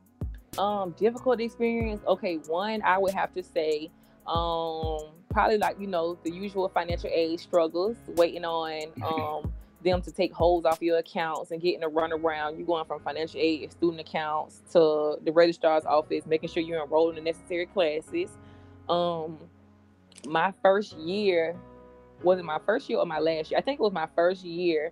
Um, 0.57 0.91
difficult 0.97 1.39
experience. 1.39 2.01
Okay, 2.07 2.37
one 2.47 2.81
I 2.81 2.97
would 2.97 3.13
have 3.13 3.33
to 3.35 3.43
say, 3.43 3.91
um, 4.25 5.13
probably 5.29 5.57
like 5.57 5.79
you 5.79 5.87
know 5.87 6.17
the 6.23 6.31
usual 6.31 6.67
financial 6.69 7.09
aid 7.13 7.39
struggles, 7.39 7.95
waiting 8.07 8.43
on 8.43 8.91
um 9.03 9.53
them 9.83 10.01
to 10.01 10.11
take 10.11 10.33
holds 10.33 10.65
off 10.65 10.81
your 10.81 10.97
accounts 10.97 11.51
and 11.51 11.61
getting 11.61 11.83
a 11.83 11.87
run 11.87 12.11
around. 12.11 12.57
You 12.57 12.65
going 12.65 12.85
from 12.85 12.99
financial 13.01 13.39
aid 13.39 13.71
student 13.71 14.01
accounts 14.01 14.61
to 14.73 15.17
the 15.23 15.31
registrar's 15.31 15.85
office, 15.85 16.25
making 16.25 16.49
sure 16.49 16.63
you're 16.63 16.83
enrolled 16.83 17.17
in 17.17 17.23
the 17.23 17.31
necessary 17.31 17.67
classes. 17.67 18.31
Um, 18.89 19.37
my 20.25 20.53
first 20.61 20.97
year 20.97 21.55
was 22.23 22.39
it 22.39 22.45
my 22.45 22.59
first 22.65 22.89
year 22.89 22.99
or 22.99 23.05
my 23.05 23.19
last 23.19 23.51
year? 23.51 23.57
I 23.57 23.61
think 23.61 23.79
it 23.79 23.83
was 23.83 23.93
my 23.93 24.07
first 24.15 24.43
year 24.43 24.91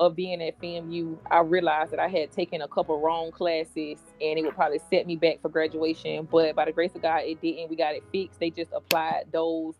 of 0.00 0.16
being 0.16 0.42
at 0.42 0.60
FAMU. 0.60 1.16
I 1.30 1.40
realized 1.40 1.92
that 1.92 2.00
I 2.00 2.08
had 2.08 2.32
taken 2.32 2.62
a 2.62 2.68
couple 2.68 3.00
wrong 3.00 3.30
classes 3.30 3.98
and 4.20 4.38
it 4.38 4.42
would 4.42 4.54
probably 4.54 4.80
set 4.90 5.06
me 5.06 5.16
back 5.16 5.40
for 5.40 5.48
graduation. 5.48 6.26
But 6.30 6.56
by 6.56 6.64
the 6.64 6.72
grace 6.72 6.94
of 6.94 7.02
God, 7.02 7.22
it 7.24 7.40
didn't. 7.40 7.70
We 7.70 7.76
got 7.76 7.94
it 7.94 8.02
fixed. 8.10 8.40
They 8.40 8.50
just 8.50 8.72
applied 8.72 9.26
those 9.32 9.74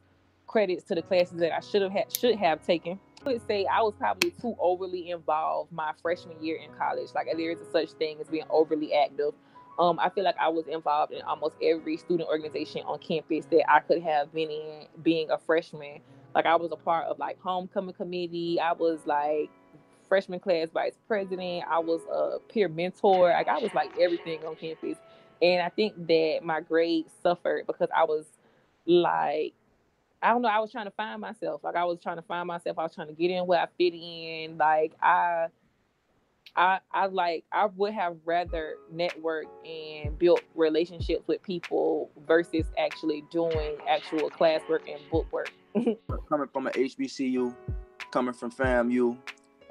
credits 0.47 0.85
to 0.85 0.95
the 0.95 1.03
classes 1.03 1.39
that 1.39 1.53
I 1.53 1.61
should 1.61 1.83
have 1.83 1.91
had 1.91 2.17
should 2.17 2.37
have 2.37 2.65
taken. 2.65 3.01
I 3.25 3.33
would 3.33 3.47
say 3.47 3.64
I 3.64 3.81
was 3.81 3.95
probably 3.99 4.33
too 4.33 4.54
overly 4.61 5.11
involved 5.11 5.73
my 5.73 5.93
freshman 6.02 6.43
year 6.45 6.57
in 6.57 6.71
college. 6.76 7.09
Like 7.14 7.26
there 7.35 7.50
is 7.50 7.59
a 7.61 7.71
such 7.71 7.90
thing 7.93 8.19
as 8.21 8.28
being 8.28 8.45
overly 8.50 8.93
active. 8.93 9.33
Um, 9.78 9.99
I 9.99 10.11
feel 10.11 10.25
like 10.25 10.37
I 10.38 10.49
was 10.49 10.66
involved 10.69 11.12
in 11.12 11.23
almost 11.23 11.57
every 11.62 11.97
student 11.97 12.28
organization 12.28 12.83
on 12.87 12.99
campus 12.99 13.47
that 13.47 13.64
I 13.71 13.81
could 13.81 14.02
have 14.02 14.33
been 14.33 14.50
in 14.50 14.87
being 15.02 15.31
a 15.31 15.38
freshman. 15.38 16.00
Like 16.35 16.45
I 16.45 16.57
was 16.57 16.71
a 16.71 16.76
part 16.76 17.07
of 17.07 17.19
like 17.19 17.40
homecoming 17.40 17.95
committee. 17.95 18.61
I 18.61 18.73
was 18.73 19.00
like 19.07 19.50
freshman 20.07 20.38
class 20.38 20.69
vice 20.73 20.99
president. 21.09 21.64
I 21.69 21.78
was 21.78 22.02
a 22.12 22.38
peer 22.52 22.69
mentor. 22.69 23.31
Like 23.31 23.49
I 23.49 23.59
was 23.59 23.73
like 23.75 23.99
everything 23.99 24.45
on 24.45 24.54
campus. 24.57 24.99
And 25.40 25.62
I 25.62 25.71
think 25.71 25.95
that 26.09 26.40
my 26.43 26.61
grades 26.61 27.12
suffered 27.23 27.66
because 27.66 27.88
I 27.97 28.04
was 28.04 28.26
like 28.87 29.54
I 30.25 30.31
don't 30.31 30.40
know, 30.40 30.49
I 30.49 30.59
was 30.59 30.73
trying 30.73 30.87
to 30.87 30.90
find 30.90 31.21
myself. 31.21 31.62
Like 31.62 31.76
I 31.76 31.85
was 31.85 32.00
trying 32.00 32.16
to 32.16 32.23
find 32.23 32.49
myself. 32.49 32.78
I 32.78 32.83
was 32.83 32.95
trying 32.95 33.09
to 33.09 33.12
get 33.12 33.31
in 33.31 33.47
where 33.47 33.61
I 33.61 33.66
fit 33.76 33.93
in. 33.93 34.57
Like 34.57 34.95
I 35.02 35.49
I 36.57 36.81
I 36.90 37.07
like 37.07 37.45
I 37.52 37.66
would 37.66 37.93
have 37.93 38.16
rather 38.25 38.76
network 38.90 39.45
and 39.66 40.19
built 40.19 40.40
relationships 40.54 41.25
with 41.26 41.43
people 41.43 42.11
versus 42.26 42.64
actually 42.78 43.23
doing 43.31 43.76
actual 43.87 44.31
classwork 44.31 44.90
and 44.90 44.99
book 45.11 45.31
work. 45.31 45.52
coming 46.28 46.49
from 46.50 46.69
an 46.69 46.73
HBCU, 46.73 47.54
coming 48.11 48.33
from 48.33 48.50
FAMU, 48.50 49.19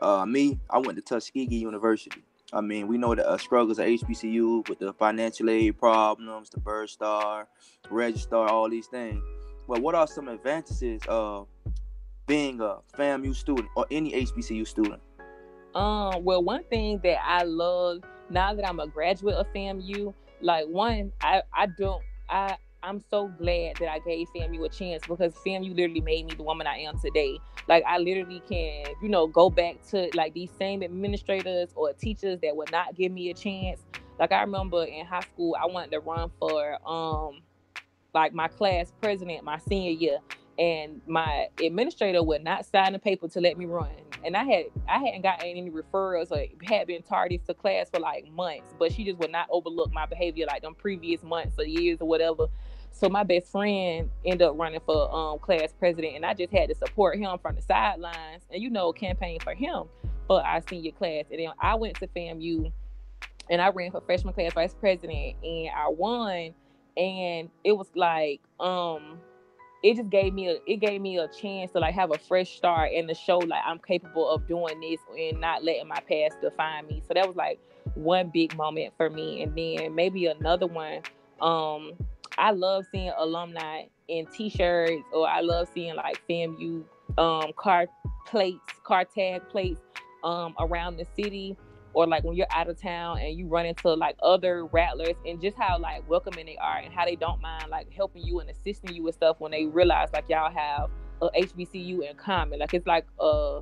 uh, 0.03 0.23
me, 0.27 0.59
I 0.69 0.77
went 0.77 0.97
to 0.97 1.01
Tuskegee 1.01 1.55
University. 1.55 2.23
I 2.51 2.61
mean, 2.61 2.87
we 2.87 2.99
know 2.99 3.15
the 3.15 3.27
uh, 3.27 3.37
struggles 3.37 3.79
of 3.79 3.87
HBCU 3.87 4.69
with 4.69 4.77
the 4.77 4.93
financial 4.93 5.49
aid 5.49 5.79
problems, 5.79 6.51
the 6.51 6.59
bursar, 6.59 7.47
Register, 7.89 8.35
all 8.35 8.69
these 8.69 8.85
things. 8.85 9.23
But 9.67 9.81
what 9.81 9.95
are 9.95 10.07
some 10.07 10.27
advantages 10.27 11.01
of 11.07 11.47
being 12.27 12.59
a 12.61 12.77
FAMU 12.97 13.35
student 13.35 13.69
or 13.75 13.85
any 13.91 14.11
HBCU 14.11 14.67
student? 14.67 15.01
Um, 15.75 16.23
well, 16.23 16.43
one 16.43 16.63
thing 16.65 16.99
that 17.03 17.17
I 17.25 17.43
love 17.43 18.03
now 18.29 18.53
that 18.53 18.67
I'm 18.67 18.79
a 18.79 18.87
graduate 18.87 19.35
of 19.35 19.47
FAMU, 19.53 20.13
like 20.41 20.65
one, 20.67 21.11
I 21.21 21.41
I 21.53 21.67
don't 21.67 22.03
I 22.29 22.57
I'm 22.83 23.01
so 23.09 23.29
glad 23.29 23.77
that 23.77 23.89
I 23.89 23.99
gave 23.99 24.27
FAMU 24.35 24.65
a 24.65 24.69
chance 24.69 25.03
because 25.07 25.33
FAMU 25.45 25.75
literally 25.75 26.01
made 26.01 26.25
me 26.25 26.35
the 26.35 26.43
woman 26.43 26.67
I 26.67 26.79
am 26.79 26.99
today. 26.99 27.39
Like 27.67 27.83
I 27.87 27.97
literally 27.97 28.41
can, 28.47 28.93
you 29.01 29.09
know, 29.09 29.25
go 29.25 29.49
back 29.49 29.81
to 29.89 30.09
like 30.13 30.33
these 30.33 30.51
same 30.59 30.83
administrators 30.83 31.69
or 31.75 31.93
teachers 31.93 32.39
that 32.41 32.55
would 32.55 32.71
not 32.71 32.95
give 32.95 33.11
me 33.11 33.29
a 33.29 33.33
chance. 33.33 33.79
Like 34.19 34.31
I 34.31 34.41
remember 34.41 34.83
in 34.83 35.05
high 35.05 35.21
school, 35.21 35.55
I 35.59 35.65
wanted 35.65 35.91
to 35.91 35.99
run 36.01 36.29
for 36.39 36.77
um 36.87 37.41
like 38.13 38.33
my 38.33 38.47
class 38.47 38.91
president 39.01 39.43
my 39.43 39.57
senior 39.57 39.91
year 39.91 40.19
and 40.59 41.01
my 41.07 41.47
administrator 41.61 42.21
would 42.21 42.43
not 42.43 42.65
sign 42.65 42.93
the 42.93 42.99
paper 42.99 43.27
to 43.27 43.41
let 43.41 43.57
me 43.57 43.65
run. 43.65 43.89
And 44.25 44.37
I 44.37 44.43
had 44.43 44.65
I 44.87 44.99
hadn't 44.99 45.21
gotten 45.21 45.49
any 45.49 45.69
referrals 45.69 46.31
or 46.31 46.45
had 46.65 46.87
been 46.87 47.01
tardy 47.01 47.39
to 47.39 47.53
class 47.53 47.89
for 47.89 47.99
like 47.99 48.31
months, 48.31 48.73
but 48.79 48.91
she 48.93 49.03
just 49.03 49.17
would 49.19 49.31
not 49.31 49.47
overlook 49.49 49.91
my 49.91 50.05
behavior 50.05 50.45
like 50.47 50.61
them 50.61 50.75
previous 50.75 51.23
months 51.23 51.55
or 51.57 51.65
years 51.65 51.99
or 52.01 52.07
whatever. 52.07 52.47
So 52.91 53.09
my 53.09 53.23
best 53.23 53.51
friend 53.51 54.09
ended 54.23 54.47
up 54.47 54.57
running 54.57 54.79
for 54.85 55.13
um, 55.13 55.39
class 55.39 55.73
president, 55.77 56.15
and 56.15 56.25
I 56.25 56.35
just 56.35 56.53
had 56.53 56.69
to 56.69 56.75
support 56.75 57.17
him 57.17 57.37
from 57.39 57.55
the 57.55 57.61
sidelines 57.61 58.43
and 58.51 58.61
you 58.61 58.69
know 58.69 58.93
campaign 58.93 59.39
for 59.39 59.55
him 59.55 59.85
for 60.27 60.45
our 60.45 60.61
senior 60.69 60.91
class. 60.91 61.25
And 61.31 61.39
then 61.39 61.49
I 61.59 61.75
went 61.75 61.95
to 61.99 62.07
FAMU, 62.07 62.71
and 63.49 63.61
I 63.61 63.69
ran 63.69 63.91
for 63.91 64.01
freshman 64.01 64.33
class 64.33 64.53
vice 64.53 64.75
president, 64.75 65.35
and 65.43 65.69
I 65.75 65.89
won. 65.89 66.53
And 66.97 67.49
it 67.63 67.71
was 67.73 67.87
like 67.95 68.41
um 68.59 69.19
it 69.83 69.97
just 69.97 70.09
gave 70.09 70.33
me 70.33 70.47
a 70.47 70.57
it 70.65 70.77
gave 70.77 71.01
me 71.01 71.17
a 71.17 71.27
chance 71.27 71.71
to 71.71 71.79
like 71.79 71.93
have 71.93 72.11
a 72.11 72.17
fresh 72.17 72.55
start 72.55 72.91
and 72.93 73.07
to 73.09 73.13
show 73.13 73.37
like 73.39 73.61
I'm 73.65 73.79
capable 73.79 74.29
of 74.29 74.47
doing 74.47 74.79
this 74.79 74.99
and 75.17 75.41
not 75.41 75.63
letting 75.63 75.87
my 75.87 75.99
past 76.09 76.39
define 76.41 76.87
me. 76.87 77.03
So 77.07 77.13
that 77.13 77.27
was 77.27 77.35
like 77.35 77.59
one 77.95 78.31
big 78.33 78.55
moment 78.55 78.93
for 78.95 79.09
me. 79.09 79.43
And 79.43 79.55
then 79.57 79.93
maybe 79.93 80.25
another 80.27 80.67
one. 80.67 81.01
Um, 81.41 81.93
I 82.37 82.51
love 82.51 82.85
seeing 82.91 83.11
alumni 83.17 83.83
in 84.07 84.25
t-shirts 84.27 85.03
or 85.11 85.27
I 85.27 85.41
love 85.41 85.67
seeing 85.73 85.95
like 85.95 86.17
FAMU 86.29 86.83
um 87.17 87.51
car 87.57 87.87
plates, 88.25 88.79
car 88.85 89.05
tag 89.05 89.41
plates 89.49 89.81
um 90.23 90.55
around 90.59 90.97
the 90.97 91.05
city 91.15 91.57
or 91.93 92.07
like 92.07 92.23
when 92.23 92.35
you're 92.35 92.47
out 92.51 92.69
of 92.69 92.79
town 92.79 93.19
and 93.19 93.37
you 93.37 93.47
run 93.47 93.65
into 93.65 93.93
like 93.93 94.15
other 94.21 94.65
rattlers 94.65 95.15
and 95.25 95.41
just 95.41 95.57
how 95.57 95.77
like 95.77 96.07
welcoming 96.09 96.45
they 96.45 96.57
are 96.57 96.77
and 96.77 96.93
how 96.93 97.05
they 97.05 97.15
don't 97.15 97.41
mind 97.41 97.69
like 97.69 97.91
helping 97.93 98.23
you 98.23 98.39
and 98.39 98.49
assisting 98.49 98.93
you 98.93 99.03
with 99.03 99.15
stuff 99.15 99.35
when 99.39 99.51
they 99.51 99.65
realize 99.65 100.09
like 100.13 100.25
y'all 100.27 100.51
have 100.51 100.89
a 101.21 101.29
HBCU 101.29 102.09
in 102.09 102.15
common. 102.17 102.59
Like 102.59 102.73
it's 102.73 102.87
like 102.87 103.05
uh 103.19 103.59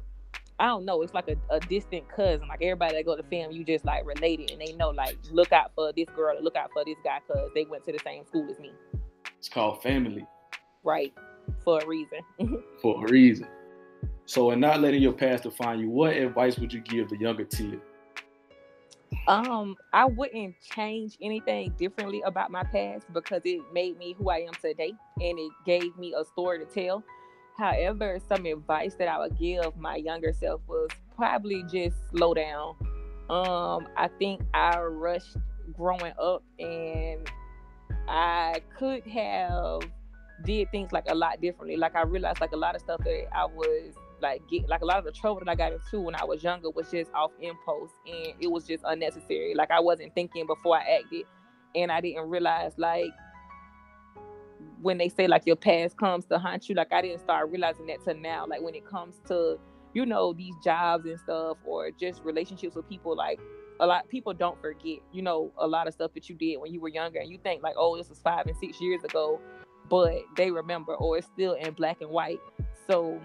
I 0.59 0.67
don't 0.67 0.85
know, 0.85 1.01
it's 1.01 1.13
like 1.13 1.27
a, 1.27 1.35
a 1.53 1.59
distant 1.59 2.07
cousin. 2.07 2.47
Like 2.47 2.61
everybody 2.61 2.95
that 2.95 3.05
go 3.05 3.15
to 3.15 3.23
film, 3.23 3.51
you 3.51 3.63
just 3.63 3.83
like 3.83 4.05
related 4.05 4.51
and 4.51 4.61
they 4.61 4.73
know 4.73 4.89
like 4.89 5.17
look 5.31 5.51
out 5.51 5.71
for 5.75 5.91
this 5.95 6.07
girl 6.15 6.38
or 6.38 6.41
look 6.41 6.55
out 6.55 6.69
for 6.71 6.85
this 6.85 6.97
guy 7.03 7.19
because 7.27 7.50
they 7.55 7.65
went 7.65 7.83
to 7.85 7.91
the 7.91 8.00
same 8.00 8.25
school 8.25 8.47
as 8.50 8.59
me. 8.59 8.71
It's 9.38 9.50
called 9.50 9.81
family. 9.81 10.25
Right. 10.83 11.13
For 11.63 11.79
a 11.79 11.88
reason. 11.88 12.19
for 12.81 13.05
a 13.05 13.11
reason. 13.11 13.47
So 14.25 14.51
in 14.51 14.59
not 14.59 14.81
letting 14.81 15.01
your 15.01 15.13
past 15.13 15.43
define 15.43 15.79
you, 15.79 15.89
what 15.89 16.15
advice 16.15 16.57
would 16.59 16.71
you 16.71 16.79
give 16.79 17.09
the 17.09 17.17
younger 17.17 17.43
Tia? 17.43 17.79
Um, 19.28 19.78
I 19.94 20.06
wouldn't 20.06 20.56
change 20.75 21.18
anything 21.22 21.74
differently 21.78 22.22
about 22.25 22.51
my 22.51 22.63
past 22.63 23.06
because 23.13 23.42
it 23.46 23.62
made 23.72 23.98
me 23.98 24.16
who 24.18 24.30
I 24.30 24.40
am 24.40 24.54
today 24.62 24.94
and 25.20 25.40
it 25.40 25.51
gave 25.66 25.96
me 25.98 26.13
a 26.18 26.25
story 26.25 26.60
to 26.60 26.66
tell. 26.66 27.04
However, 27.58 28.20
some 28.28 28.46
advice 28.46 28.96
that 28.96 29.08
I 29.08 29.20
would 29.20 29.38
give 29.38 29.78
my 29.78 29.96
younger 29.98 30.34
self 30.34 30.62
was 30.68 30.90
probably 31.16 31.63
just 31.72 31.96
slow 32.10 32.34
down. 32.34 32.75
Um, 33.30 33.88
I 33.96 34.10
think 34.18 34.42
I 34.54 34.80
rushed 34.80 35.38
growing 35.74 36.13
up 36.20 36.44
and 36.60 37.30
I 38.08 38.62
could 38.78 39.06
have 39.06 39.82
did 40.44 40.72
things 40.72 40.92
like 40.92 41.06
a 41.08 41.16
lot 41.16 41.40
differently. 41.40 41.78
Like 41.78 41.96
I 41.96 42.01
realized 42.01 42.42
like 42.42 42.54
a 42.54 42.58
lot 42.58 42.75
of 42.75 42.82
stuff 42.82 43.01
that 43.04 43.25
I 43.36 43.46
was 43.46 43.94
like 44.22 44.42
get 44.50 44.68
like 44.70 44.82
a 44.82 44.86
lot 44.86 44.98
of 44.98 45.06
the 45.06 45.12
trouble 45.12 45.40
that 45.40 45.50
I 45.50 45.56
got 45.56 45.74
into 45.74 46.01
when 46.01 46.16
I 46.16 46.24
was 46.24 46.44
younger 46.44 46.70
was 46.70 46.90
just 46.92 47.12
off 47.13 47.32
impulse 47.42 47.92
and 48.06 48.34
it 48.40 48.50
was 48.50 48.66
just 48.66 48.84
unnecessary. 48.88 49.54
Like 49.56 49.72
I 49.72 49.80
wasn't 49.80 50.13
thinking 50.16 50.48
before 50.48 50.78
I 50.78 51.00
acted 51.00 51.25
and 51.75 51.92
I 51.92 52.01
didn't 52.01 52.30
realize 52.30 52.74
like 52.78 53.12
when 54.82 54.98
they 54.98 55.10
say 55.10 55.28
like 55.28 55.46
your 55.46 55.56
past 55.56 55.98
comes 55.98 56.25
to 56.25 56.40
haunt 56.40 56.68
you, 56.68 56.75
like 56.75 56.92
I 56.92 57.01
didn't 57.01 57.20
start 57.20 57.50
realizing 57.50 57.88
that 57.88 58.04
till 58.04 58.16
now. 58.16 58.46
Like 58.48 58.62
when 58.62 58.75
it 58.75 58.86
comes 58.86 59.22
to, 59.28 59.60
you 59.94 60.06
know, 60.06 60.34
these 60.34 60.56
jobs 60.63 61.06
and 61.06 61.20
stuff 61.20 61.58
or 61.66 61.92
just 61.92 62.22
relationships 62.24 62.75
with 62.75 62.88
people, 62.90 63.16
like 63.16 63.40
a 63.80 63.86
lot 63.86 64.08
people 64.10 64.34
don't 64.34 64.60
forget, 64.62 65.00
you 65.12 65.22
know, 65.22 65.51
a 65.58 65.68
lot 65.68 65.88
of 65.88 65.94
stuff 65.94 66.13
that 66.13 66.30
you 66.30 66.36
did 66.36 66.58
when 66.58 66.74
you 66.74 66.80
were 66.80 66.90
younger 66.90 67.20
and 67.20 67.30
you 67.30 67.38
think 67.44 67.63
like, 67.63 67.75
oh, 67.78 67.98
this 67.98 68.10
was 68.10 68.20
five 68.20 68.46
and 68.48 68.58
six 68.58 68.82
years 68.82 69.04
ago, 69.04 69.40
but 69.90 70.16
they 70.38 70.51
remember 70.51 70.96
or 70.96 71.18
it's 71.18 71.28
still 71.28 71.54
in 71.54 71.74
black 71.74 72.01
and 72.01 72.10
white. 72.10 72.40
So 72.88 73.20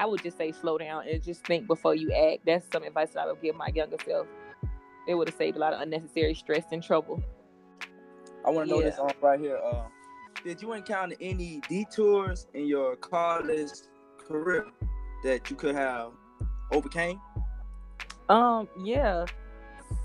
I 0.00 0.06
would 0.06 0.22
just 0.22 0.38
say 0.38 0.50
slow 0.50 0.78
down 0.78 1.06
and 1.06 1.22
just 1.22 1.46
think 1.46 1.66
before 1.66 1.94
you 1.94 2.10
act. 2.10 2.46
That's 2.46 2.64
some 2.72 2.84
advice 2.84 3.10
that 3.10 3.20
I 3.20 3.26
would 3.26 3.42
give 3.42 3.54
my 3.54 3.68
younger 3.74 3.98
self. 4.02 4.26
It 5.06 5.14
would 5.14 5.28
have 5.28 5.36
saved 5.36 5.58
a 5.58 5.60
lot 5.60 5.74
of 5.74 5.82
unnecessary 5.82 6.32
stress 6.32 6.64
and 6.72 6.82
trouble. 6.82 7.22
I 8.46 8.50
want 8.50 8.70
to 8.70 8.74
know 8.74 8.80
yeah. 8.80 8.88
this 8.88 9.14
right 9.20 9.38
here. 9.38 9.58
Uh, 9.62 9.82
did 10.42 10.62
you 10.62 10.72
encounter 10.72 11.16
any 11.20 11.60
detours 11.68 12.46
in 12.54 12.66
your 12.66 12.96
college 12.96 13.72
career 14.16 14.68
that 15.22 15.50
you 15.50 15.56
could 15.56 15.74
have 15.74 16.12
overcame? 16.72 17.20
Um, 18.30 18.68
yeah. 18.82 19.26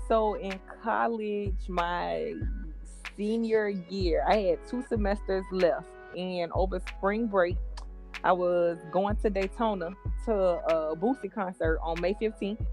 So 0.08 0.34
in 0.34 0.60
college, 0.82 1.70
my 1.70 2.34
senior 3.16 3.68
year, 3.68 4.26
I 4.28 4.36
had 4.40 4.58
two 4.68 4.84
semesters 4.90 5.46
left, 5.52 5.86
and 6.14 6.52
over 6.52 6.80
spring 6.80 7.28
break, 7.28 7.56
I 8.24 8.32
was 8.32 8.78
going 8.90 9.16
to 9.16 9.30
Daytona 9.30 9.90
to 10.24 10.32
a 10.34 10.96
Boosie 10.96 11.32
concert 11.32 11.78
on 11.82 12.00
May 12.00 12.14
15th 12.14 12.64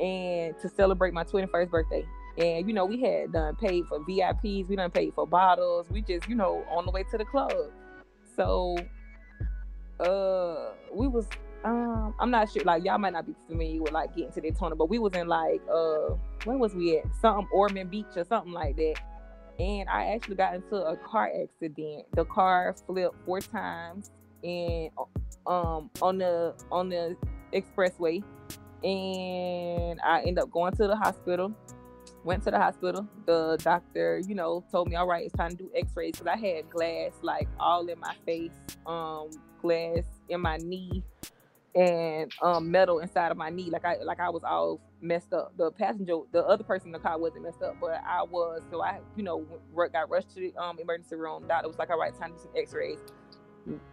and 0.00 0.58
to 0.60 0.68
celebrate 0.68 1.12
my 1.12 1.24
21st 1.24 1.70
birthday. 1.70 2.06
And 2.38 2.68
you 2.68 2.74
know, 2.74 2.84
we 2.86 3.00
had 3.02 3.32
done 3.32 3.56
paid 3.56 3.86
for 3.86 4.00
VIPs, 4.00 4.68
we 4.68 4.76
done 4.76 4.90
paid 4.90 5.12
for 5.14 5.26
bottles, 5.26 5.90
we 5.90 6.02
just, 6.02 6.28
you 6.28 6.36
know, 6.36 6.64
on 6.70 6.86
the 6.86 6.92
way 6.92 7.04
to 7.10 7.18
the 7.18 7.24
club. 7.24 7.52
So 8.36 8.76
uh 10.00 10.70
we 10.94 11.08
was 11.08 11.26
um 11.64 12.14
I'm 12.20 12.30
not 12.30 12.50
sure 12.52 12.62
like 12.64 12.84
y'all 12.84 12.98
might 12.98 13.12
not 13.12 13.26
be 13.26 13.34
familiar 13.48 13.82
with 13.82 13.92
like 13.92 14.14
getting 14.14 14.32
to 14.32 14.40
Daytona, 14.40 14.76
but 14.76 14.88
we 14.88 14.98
was 15.00 15.14
in 15.14 15.26
like 15.26 15.60
uh 15.68 16.14
where 16.44 16.56
was 16.56 16.74
we 16.74 16.98
at? 16.98 17.04
Something 17.20 17.48
Ormond 17.52 17.90
Beach 17.90 18.06
or 18.16 18.24
something 18.24 18.52
like 18.52 18.76
that. 18.76 18.94
and 19.58 19.88
I 19.88 20.14
actually 20.14 20.36
got 20.36 20.54
into 20.54 20.76
a 20.76 20.96
car 20.96 21.32
accident. 21.42 22.06
The 22.14 22.24
car 22.26 22.76
flipped 22.86 23.16
four 23.26 23.40
times 23.40 24.12
and 24.44 24.90
um 25.46 25.90
on 26.00 26.18
the 26.18 26.54
on 26.70 26.88
the 26.88 27.16
expressway 27.52 28.22
and 28.84 30.00
I 30.02 30.20
ended 30.20 30.38
up 30.38 30.50
going 30.50 30.72
to 30.74 30.86
the 30.86 30.96
hospital. 30.96 31.52
Went 32.24 32.42
to 32.44 32.50
the 32.50 32.58
hospital. 32.58 33.06
The 33.26 33.58
doctor, 33.62 34.20
you 34.26 34.34
know, 34.34 34.64
told 34.70 34.88
me, 34.88 34.96
"All 34.96 35.06
right, 35.06 35.24
it's 35.24 35.34
time 35.34 35.50
to 35.50 35.56
do 35.56 35.70
X-rays." 35.74 36.12
Because 36.12 36.26
I 36.26 36.36
had 36.36 36.70
glass 36.70 37.12
like 37.22 37.48
all 37.58 37.86
in 37.88 37.98
my 38.00 38.14
face, 38.26 38.52
um, 38.86 39.30
glass 39.60 40.04
in 40.28 40.40
my 40.40 40.56
knee, 40.58 41.02
and 41.74 42.32
um, 42.42 42.70
metal 42.70 42.98
inside 42.98 43.30
of 43.30 43.36
my 43.36 43.50
knee. 43.50 43.70
Like 43.70 43.84
I 43.84 43.96
like 44.02 44.20
I 44.20 44.30
was 44.30 44.42
all 44.44 44.80
messed 45.00 45.32
up. 45.32 45.52
The 45.56 45.70
passenger, 45.70 46.18
the 46.32 46.44
other 46.44 46.64
person 46.64 46.88
in 46.88 46.92
the 46.92 46.98
car 46.98 47.18
wasn't 47.18 47.44
messed 47.44 47.62
up, 47.62 47.76
but 47.80 48.00
I 48.06 48.22
was. 48.22 48.62
So 48.70 48.82
I, 48.82 49.00
you 49.16 49.22
know, 49.22 49.46
got 49.92 50.10
rushed 50.10 50.34
to 50.34 50.40
the 50.40 50.56
um, 50.56 50.78
emergency 50.78 51.16
room. 51.16 51.46
Doctor 51.48 51.68
was 51.68 51.78
like, 51.78 51.90
"All 51.90 51.98
right, 51.98 52.14
time 52.14 52.30
to 52.30 52.36
do 52.36 52.42
some 52.42 52.52
X-rays." 52.56 52.98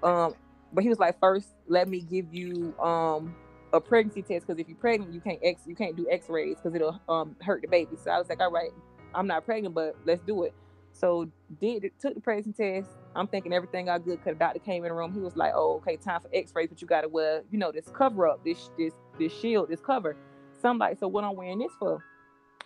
Um, 0.03 0.36
but 0.74 0.84
he 0.84 0.89
was 0.89 1.00
like, 1.00 1.20
first, 1.20 1.48
let 1.67 1.88
me 1.88 2.01
give 2.01 2.34
you 2.34 2.74
um 2.79 3.36
a 3.74 3.82
pregnancy 3.82 4.22
test 4.22 4.48
because 4.48 4.60
if 4.60 4.67
you're 4.67 4.77
pregnant, 4.77 5.13
you 5.13 5.22
can't 5.22 5.39
X 5.44 5.62
you 5.65 5.75
can't 5.75 5.96
do 5.96 6.08
X-rays 6.10 6.58
because 6.58 6.75
it'll 6.75 7.00
um 7.10 7.36
hurt 7.41 7.62
the 7.62 7.67
baby. 7.67 7.96
So 8.01 8.12
I 8.12 8.17
was 8.17 8.29
like, 8.29 8.39
all 8.41 8.51
right, 8.51 8.72
I'm 9.13 9.27
not 9.27 9.46
pregnant, 9.46 9.75
but 9.75 9.96
let's 10.05 10.22
do 10.22 10.44
it. 10.44 10.53
So 10.94 11.29
did 11.60 11.91
took 12.00 12.15
the 12.15 12.22
pregnancy 12.22 12.53
test. 12.53 12.89
I'm 13.15 13.27
thinking 13.27 13.53
everything 13.53 13.86
got 13.86 14.05
good 14.05 14.20
because 14.20 14.34
the 14.34 14.39
doctor 14.39 14.60
came 14.60 14.84
in 14.84 14.89
the 14.89 14.96
room. 14.96 15.13
He 15.13 15.20
was 15.20 15.36
like, 15.36 15.51
"Oh, 15.53 15.75
okay, 15.77 15.98
time 15.98 16.22
for 16.22 16.29
X-rays, 16.34 16.70
but 16.70 16.82
you 16.82 16.88
gotta 16.88 17.10
wear, 17.10 17.44
you 17.51 17.58
know, 17.58 17.72
this 17.72 17.88
cover 17.89 18.27
up, 18.27 18.44
this 18.44 18.70
this 18.77 18.94
this 19.20 19.34
shield, 19.34 19.70
this 19.70 19.82
cover." 19.82 20.15
So 20.62 20.70
I'm 20.70 20.77
like, 20.77 20.98
"So 20.98 21.08
what 21.08 21.24
I'm 21.24 21.36
wearing 21.36 21.60
this 21.60 21.72
for?" 21.79 22.01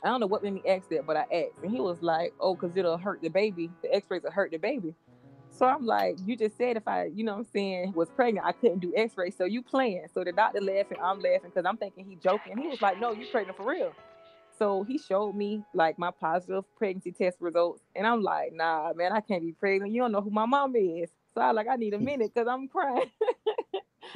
I 0.04 0.08
don't 0.08 0.20
know 0.20 0.28
what 0.28 0.44
made 0.44 0.54
me 0.54 0.62
ask 0.68 0.88
that, 0.90 1.06
but 1.06 1.18
I 1.18 1.22
asked, 1.22 1.64
and 1.64 1.72
he 1.72 1.82
was 1.82 2.02
like, 2.02 2.34
"Oh, 2.40 2.56
because 2.56 2.76
it'll 2.78 2.98
hurt 2.98 3.22
the 3.22 3.30
baby. 3.30 3.72
The 3.82 3.94
X-rays 3.94 4.24
will 4.24 4.32
hurt 4.32 4.52
the 4.52 4.58
baby." 4.58 4.94
So 5.60 5.66
I'm 5.66 5.86
like, 5.86 6.16
you 6.26 6.38
just 6.38 6.58
said 6.58 6.78
if 6.78 6.88
I, 6.88 7.12
you 7.14 7.26
know 7.26 7.36
I'm 7.36 7.46
saying, 7.52 7.92
was 7.92 8.08
pregnant, 8.16 8.48
I 8.48 8.54
couldn't 8.54 8.80
do 8.80 8.94
x-ray. 8.96 9.32
So 9.32 9.44
you 9.44 9.62
playing. 9.62 10.06
So 10.14 10.24
the 10.24 10.32
doctor 10.32 10.62
laughing, 10.62 11.00
I'm 11.04 11.20
laughing 11.20 11.52
because 11.54 11.66
I'm 11.66 11.76
thinking 11.76 12.06
he 12.06 12.16
joking. 12.16 12.58
He 12.58 12.70
was 12.70 12.82
like, 12.82 12.98
no, 13.02 13.12
you 13.12 13.28
pregnant 13.30 13.58
for 13.58 13.66
real. 13.66 13.92
So 14.58 14.84
he 14.84 14.98
showed 14.98 15.36
me 15.36 15.62
like 15.74 16.00
my 16.00 16.12
positive 16.12 16.64
pregnancy 16.78 17.12
test 17.12 17.42
results. 17.42 17.82
And 17.94 18.08
I'm 18.08 18.24
like, 18.24 18.54
nah, 18.54 18.94
man, 18.94 19.12
I 19.12 19.20
can't 19.20 19.42
be 19.42 19.52
pregnant. 19.52 19.92
You 19.92 20.02
don't 20.02 20.14
know 20.14 20.22
who 20.22 20.30
my 20.30 20.46
mom 20.46 20.78
is. 20.78 21.10
So 21.34 21.42
I 21.42 21.52
like, 21.52 21.68
I 21.68 21.76
need 21.76 21.94
a 21.94 22.00
minute 22.00 22.32
because 22.34 22.48
I'm 22.48 22.70
crying. 22.70 23.12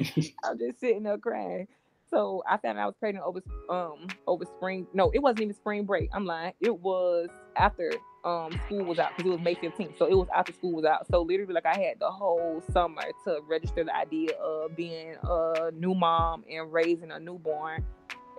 I'm 0.44 0.58
just 0.58 0.80
sitting 0.80 1.02
there 1.02 1.18
crying. 1.18 1.68
So 2.08 2.42
I 2.48 2.56
found 2.56 2.78
out 2.78 2.84
I 2.84 2.86
was 2.86 2.94
pregnant 2.98 3.26
over 3.26 3.42
um 3.68 4.06
over 4.26 4.46
spring. 4.56 4.86
No, 4.94 5.10
it 5.12 5.18
wasn't 5.18 5.42
even 5.42 5.54
spring 5.54 5.84
break. 5.84 6.08
I'm 6.14 6.24
lying. 6.24 6.54
It 6.60 6.80
was 6.80 7.28
after 7.54 7.92
um 8.24 8.58
school 8.66 8.84
was 8.84 8.98
out 8.98 9.10
because 9.16 9.30
it 9.30 9.34
was 9.34 9.40
May 9.40 9.54
15th. 9.54 9.98
So 9.98 10.06
it 10.06 10.14
was 10.14 10.28
after 10.34 10.52
school 10.52 10.72
was 10.72 10.84
out. 10.84 11.06
So 11.10 11.22
literally 11.22 11.52
like 11.52 11.66
I 11.66 11.78
had 11.78 12.00
the 12.00 12.10
whole 12.10 12.62
summer 12.72 13.02
to 13.24 13.40
register 13.46 13.84
the 13.84 13.94
idea 13.94 14.32
of 14.36 14.74
being 14.74 15.16
a 15.22 15.70
new 15.72 15.94
mom 15.94 16.44
and 16.50 16.72
raising 16.72 17.10
a 17.10 17.20
newborn. 17.20 17.84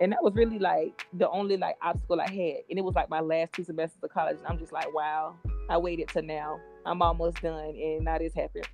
And 0.00 0.12
that 0.12 0.22
was 0.22 0.34
really 0.34 0.58
like 0.58 1.06
the 1.14 1.28
only 1.30 1.56
like 1.56 1.76
obstacle 1.80 2.20
I 2.20 2.28
had. 2.28 2.64
And 2.68 2.78
it 2.78 2.84
was 2.84 2.94
like 2.94 3.08
my 3.08 3.20
last 3.20 3.52
two 3.52 3.64
semesters 3.64 4.02
of 4.02 4.10
college. 4.10 4.36
And 4.38 4.46
I'm 4.46 4.58
just 4.58 4.72
like, 4.72 4.92
wow, 4.92 5.36
I 5.70 5.78
waited 5.78 6.08
till 6.08 6.22
now. 6.22 6.60
I'm 6.84 7.00
almost 7.02 7.40
done 7.42 7.74
and 7.76 8.04
now 8.04 8.18
this 8.18 8.34
happened. 8.34 8.66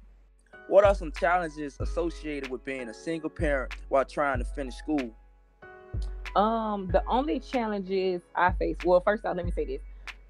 What 0.69 0.85
are 0.85 0.95
some 0.95 1.12
challenges 1.12 1.76
associated 1.81 2.50
with 2.50 2.64
being 2.64 2.88
a 2.88 2.95
single 2.95 3.31
parent 3.31 3.75
while 3.88 4.04
trying 4.04 4.38
to 4.38 4.45
finish 4.45 4.75
school? 4.75 5.11
Um, 6.37 6.88
the 6.90 7.04
only 7.07 7.40
challenges 7.40 8.23
I 8.35 8.52
face, 8.52 8.76
well, 8.85 9.02
first 9.02 9.26
off, 9.26 9.37
let 9.37 9.45
me 9.45 9.50
say 9.50 9.66
this 9.66 9.83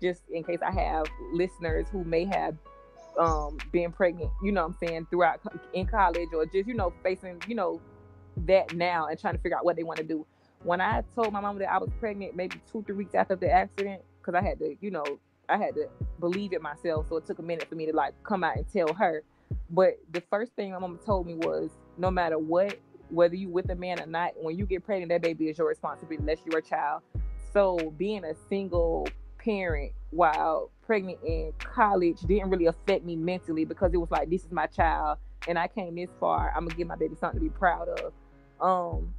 just 0.02 0.22
in 0.30 0.44
case 0.44 0.58
I 0.60 0.72
have 0.72 1.06
listeners 1.32 1.86
who 1.90 2.04
may 2.04 2.24
have 2.26 2.56
um 3.18 3.58
been 3.72 3.92
pregnant, 3.92 4.30
you 4.42 4.52
know 4.52 4.64
I'm 4.64 4.76
saying, 4.82 5.06
throughout 5.10 5.40
in 5.72 5.86
college 5.86 6.28
or 6.34 6.44
just, 6.46 6.66
you 6.66 6.74
know, 6.74 6.92
facing, 7.02 7.40
you 7.46 7.54
know, 7.54 7.80
that 8.46 8.74
now 8.74 9.06
and 9.06 9.18
trying 9.18 9.34
to 9.34 9.40
figure 9.40 9.56
out 9.56 9.64
what 9.64 9.76
they 9.76 9.82
want 9.84 9.98
to 9.98 10.04
do. 10.04 10.26
When 10.64 10.80
I 10.80 11.02
told 11.14 11.32
my 11.32 11.40
mom 11.40 11.58
that 11.58 11.72
I 11.72 11.78
was 11.78 11.90
pregnant 11.98 12.36
maybe 12.36 12.60
two, 12.70 12.82
three 12.86 12.96
weeks 12.96 13.14
after 13.14 13.36
the 13.36 13.50
accident, 13.50 14.02
because 14.20 14.34
I 14.34 14.42
had 14.42 14.58
to, 14.60 14.76
you 14.80 14.90
know, 14.90 15.04
I 15.48 15.56
had 15.56 15.74
to 15.74 15.88
believe 16.20 16.52
it 16.52 16.62
myself. 16.62 17.08
So 17.08 17.16
it 17.16 17.26
took 17.26 17.38
a 17.38 17.42
minute 17.42 17.68
for 17.68 17.74
me 17.74 17.86
to 17.86 17.92
like 17.92 18.14
come 18.22 18.44
out 18.44 18.56
and 18.56 18.66
tell 18.72 18.92
her. 18.94 19.22
But 19.70 19.98
the 20.12 20.22
first 20.30 20.52
thing 20.54 20.72
my 20.72 20.78
mom 20.78 20.98
told 21.04 21.26
me 21.26 21.34
was 21.34 21.70
no 21.98 22.10
matter 22.10 22.38
what, 22.38 22.78
whether 23.10 23.34
you 23.34 23.48
with 23.50 23.70
a 23.70 23.74
man 23.74 24.00
or 24.00 24.06
not, 24.06 24.32
when 24.40 24.56
you 24.56 24.64
get 24.64 24.84
pregnant, 24.84 25.10
that 25.10 25.20
baby 25.20 25.48
is 25.48 25.58
your 25.58 25.68
responsibility 25.68 26.16
unless 26.20 26.38
you're 26.46 26.58
a 26.58 26.62
child. 26.62 27.02
So 27.52 27.92
being 27.98 28.24
a 28.24 28.34
single 28.48 29.06
parent 29.44 29.92
while 30.10 30.70
pregnant 30.82 31.18
in 31.24 31.52
college 31.58 32.20
didn't 32.20 32.50
really 32.50 32.66
affect 32.66 33.04
me 33.04 33.16
mentally 33.16 33.64
because 33.64 33.92
it 33.94 33.96
was 33.96 34.10
like 34.10 34.28
this 34.30 34.44
is 34.44 34.52
my 34.52 34.66
child 34.66 35.18
and 35.48 35.58
I 35.58 35.68
came 35.68 35.94
this 35.96 36.10
far. 36.20 36.52
I'm 36.54 36.66
gonna 36.66 36.76
give 36.76 36.86
my 36.86 36.96
baby 36.96 37.16
something 37.18 37.40
to 37.40 37.44
be 37.44 37.50
proud 37.50 37.88
of. 37.88 38.12
Um, 38.60 39.14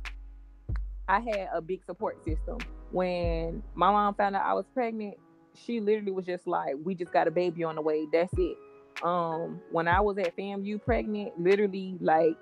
I 1.08 1.20
had 1.20 1.50
a 1.54 1.62
big 1.62 1.84
support 1.84 2.24
system. 2.24 2.60
When 2.92 3.64
my 3.76 3.92
mom 3.92 4.14
found 4.14 4.36
out 4.36 4.46
I 4.46 4.54
was 4.54 4.66
pregnant, 4.74 5.18
she 5.54 5.80
literally 5.80 6.12
was 6.12 6.26
just 6.26 6.48
like, 6.48 6.76
"We 6.84 6.96
just 6.96 7.12
got 7.12 7.28
a 7.28 7.32
baby 7.32 7.64
on 7.64 7.76
the 7.76 7.82
way. 7.82 8.08
That's 8.12 8.34
it." 8.38 8.58
Um, 9.04 9.60
when 9.72 9.88
I 9.88 10.00
was 10.00 10.18
at 10.18 10.36
FAMU 10.38 10.82
pregnant, 10.84 11.38
literally 11.40 11.98
like 12.00 12.38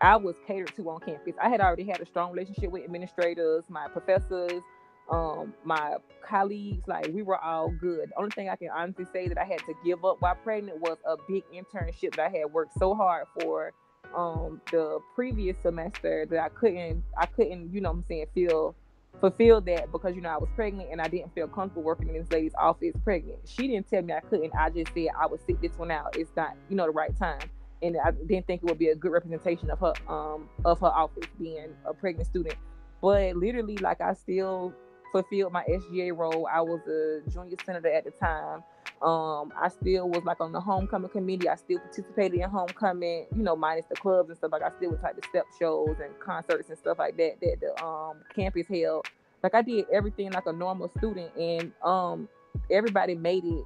I 0.00 0.16
was 0.16 0.36
catered 0.46 0.74
to 0.76 0.90
on 0.90 1.00
campus. 1.00 1.34
I 1.40 1.48
had 1.48 1.60
already 1.60 1.84
had 1.84 2.00
a 2.00 2.06
strong 2.06 2.32
relationship 2.32 2.70
with 2.70 2.84
administrators, 2.84 3.64
my 3.70 3.88
professors, 3.88 4.62
um 5.10 5.52
my 5.64 5.96
colleagues 6.26 6.86
like 6.86 7.08
we 7.12 7.22
were 7.22 7.38
all 7.38 7.68
good. 7.70 8.08
The 8.10 8.18
only 8.18 8.30
thing 8.30 8.48
i 8.48 8.56
can 8.56 8.70
honestly 8.74 9.04
say 9.12 9.28
that 9.28 9.38
i 9.38 9.44
had 9.44 9.58
to 9.60 9.74
give 9.84 10.04
up 10.04 10.16
while 10.20 10.34
pregnant 10.36 10.80
was 10.80 10.96
a 11.06 11.16
big 11.28 11.44
internship 11.52 12.16
that 12.16 12.32
i 12.32 12.38
had 12.38 12.52
worked 12.52 12.78
so 12.78 12.94
hard 12.94 13.26
for 13.38 13.72
um 14.16 14.60
the 14.70 14.98
previous 15.14 15.56
semester 15.62 16.26
that 16.30 16.38
i 16.38 16.48
couldn't 16.48 17.02
i 17.18 17.26
couldn't 17.26 17.72
you 17.72 17.80
know 17.80 17.90
i'm 17.90 18.04
saying 18.08 18.26
feel 18.34 18.74
fulfill 19.20 19.60
that 19.60 19.90
because 19.92 20.14
you 20.14 20.20
know 20.20 20.30
i 20.30 20.36
was 20.36 20.48
pregnant 20.54 20.88
and 20.90 21.00
i 21.00 21.08
didn't 21.08 21.32
feel 21.34 21.46
comfortable 21.48 21.82
working 21.82 22.08
in 22.08 22.14
this 22.14 22.30
lady's 22.30 22.54
office 22.58 22.94
pregnant. 23.04 23.38
She 23.44 23.68
didn't 23.68 23.88
tell 23.88 24.02
me 24.02 24.12
i 24.12 24.20
couldn't. 24.20 24.52
I 24.58 24.70
just 24.70 24.92
said 24.92 25.08
i 25.18 25.26
would 25.26 25.40
sit 25.46 25.60
this 25.60 25.76
one 25.76 25.90
out. 25.90 26.16
It's 26.16 26.30
not 26.36 26.56
you 26.68 26.76
know 26.76 26.86
the 26.86 26.90
right 26.90 27.16
time. 27.16 27.50
And 27.82 27.96
i 28.04 28.10
didn't 28.10 28.46
think 28.46 28.62
it 28.62 28.66
would 28.66 28.78
be 28.78 28.88
a 28.88 28.94
good 28.94 29.12
representation 29.12 29.70
of 29.70 29.78
her 29.80 29.92
um 30.08 30.48
of 30.64 30.80
her 30.80 30.86
office 30.86 31.28
being 31.38 31.74
a 31.84 31.94
pregnant 31.94 32.26
student. 32.26 32.56
But 33.00 33.36
literally 33.36 33.76
like 33.78 34.00
i 34.00 34.14
still 34.14 34.74
fulfilled 35.14 35.52
my 35.52 35.62
SGA 35.64 36.16
role. 36.16 36.48
I 36.52 36.60
was 36.60 36.80
a 36.88 37.30
junior 37.30 37.56
senator 37.64 37.88
at 37.88 38.04
the 38.04 38.10
time. 38.10 38.64
Um, 39.00 39.52
I 39.60 39.68
still 39.68 40.08
was 40.08 40.24
like 40.24 40.40
on 40.40 40.50
the 40.50 40.60
homecoming 40.60 41.10
committee. 41.10 41.48
I 41.48 41.54
still 41.54 41.78
participated 41.78 42.40
in 42.40 42.50
homecoming, 42.50 43.26
you 43.34 43.42
know, 43.42 43.54
minus 43.54 43.86
the 43.86 43.94
clubs 43.94 44.28
and 44.30 44.36
stuff. 44.36 44.50
Like 44.50 44.62
I 44.62 44.70
still 44.76 44.90
was 44.90 45.00
like 45.02 45.14
the 45.14 45.22
step 45.28 45.44
shows 45.56 45.96
and 46.02 46.18
concerts 46.18 46.68
and 46.68 46.76
stuff 46.76 46.98
like 46.98 47.16
that 47.18 47.40
that 47.40 47.60
the 47.60 47.84
um 47.84 48.22
campus 48.34 48.66
held. 48.66 49.06
Like 49.42 49.54
I 49.54 49.62
did 49.62 49.86
everything 49.92 50.32
like 50.32 50.46
a 50.46 50.52
normal 50.52 50.88
student, 50.98 51.30
and 51.36 51.72
um 51.84 52.28
everybody 52.70 53.14
made 53.14 53.44
it. 53.44 53.64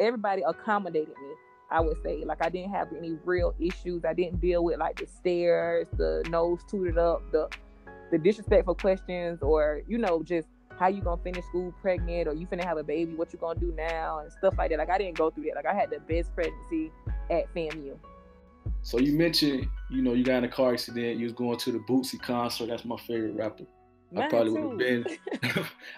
Everybody 0.00 0.42
accommodated 0.42 1.08
me. 1.08 1.34
I 1.70 1.80
would 1.80 2.00
say 2.02 2.24
like 2.24 2.42
I 2.42 2.48
didn't 2.48 2.70
have 2.70 2.88
any 2.96 3.18
real 3.24 3.54
issues. 3.60 4.06
I 4.06 4.14
didn't 4.14 4.40
deal 4.40 4.64
with 4.64 4.78
like 4.78 4.96
the 4.96 5.06
stares, 5.06 5.88
the 5.98 6.24
nose 6.30 6.60
tooted 6.70 6.96
up, 6.96 7.20
the 7.30 7.50
the 8.10 8.16
disrespectful 8.16 8.76
questions, 8.76 9.42
or 9.42 9.82
you 9.86 9.98
know 9.98 10.22
just 10.22 10.48
how 10.78 10.88
you 10.88 11.02
gonna 11.02 11.22
finish 11.22 11.44
school 11.46 11.74
pregnant 11.80 12.28
or 12.28 12.34
you 12.34 12.46
finna 12.46 12.64
have 12.64 12.78
a 12.78 12.84
baby, 12.84 13.14
what 13.14 13.32
you 13.32 13.38
gonna 13.38 13.58
do 13.58 13.72
now 13.76 14.20
and 14.20 14.32
stuff 14.32 14.54
like 14.56 14.70
that. 14.70 14.78
Like 14.78 14.90
I 14.90 14.98
didn't 14.98 15.16
go 15.16 15.30
through 15.30 15.44
that. 15.44 15.56
Like 15.56 15.66
I 15.66 15.74
had 15.74 15.90
the 15.90 16.00
best 16.00 16.34
pregnancy 16.34 16.92
at 17.30 17.52
FAMU. 17.54 17.96
So 18.82 18.98
you 18.98 19.12
mentioned, 19.12 19.68
you 19.90 20.02
know, 20.02 20.12
you 20.12 20.24
got 20.24 20.38
in 20.38 20.44
a 20.44 20.48
car 20.48 20.72
accident. 20.72 21.18
You 21.18 21.24
was 21.24 21.32
going 21.32 21.58
to 21.58 21.72
the 21.72 21.78
Boosie 21.78 22.20
concert. 22.20 22.66
That's 22.66 22.84
my 22.84 22.96
favorite 22.96 23.34
rapper. 23.34 23.64
Mine 24.12 24.24
I 24.26 24.28
probably 24.28 24.52
would 24.52 24.70
have 24.70 24.78
been. 24.78 25.06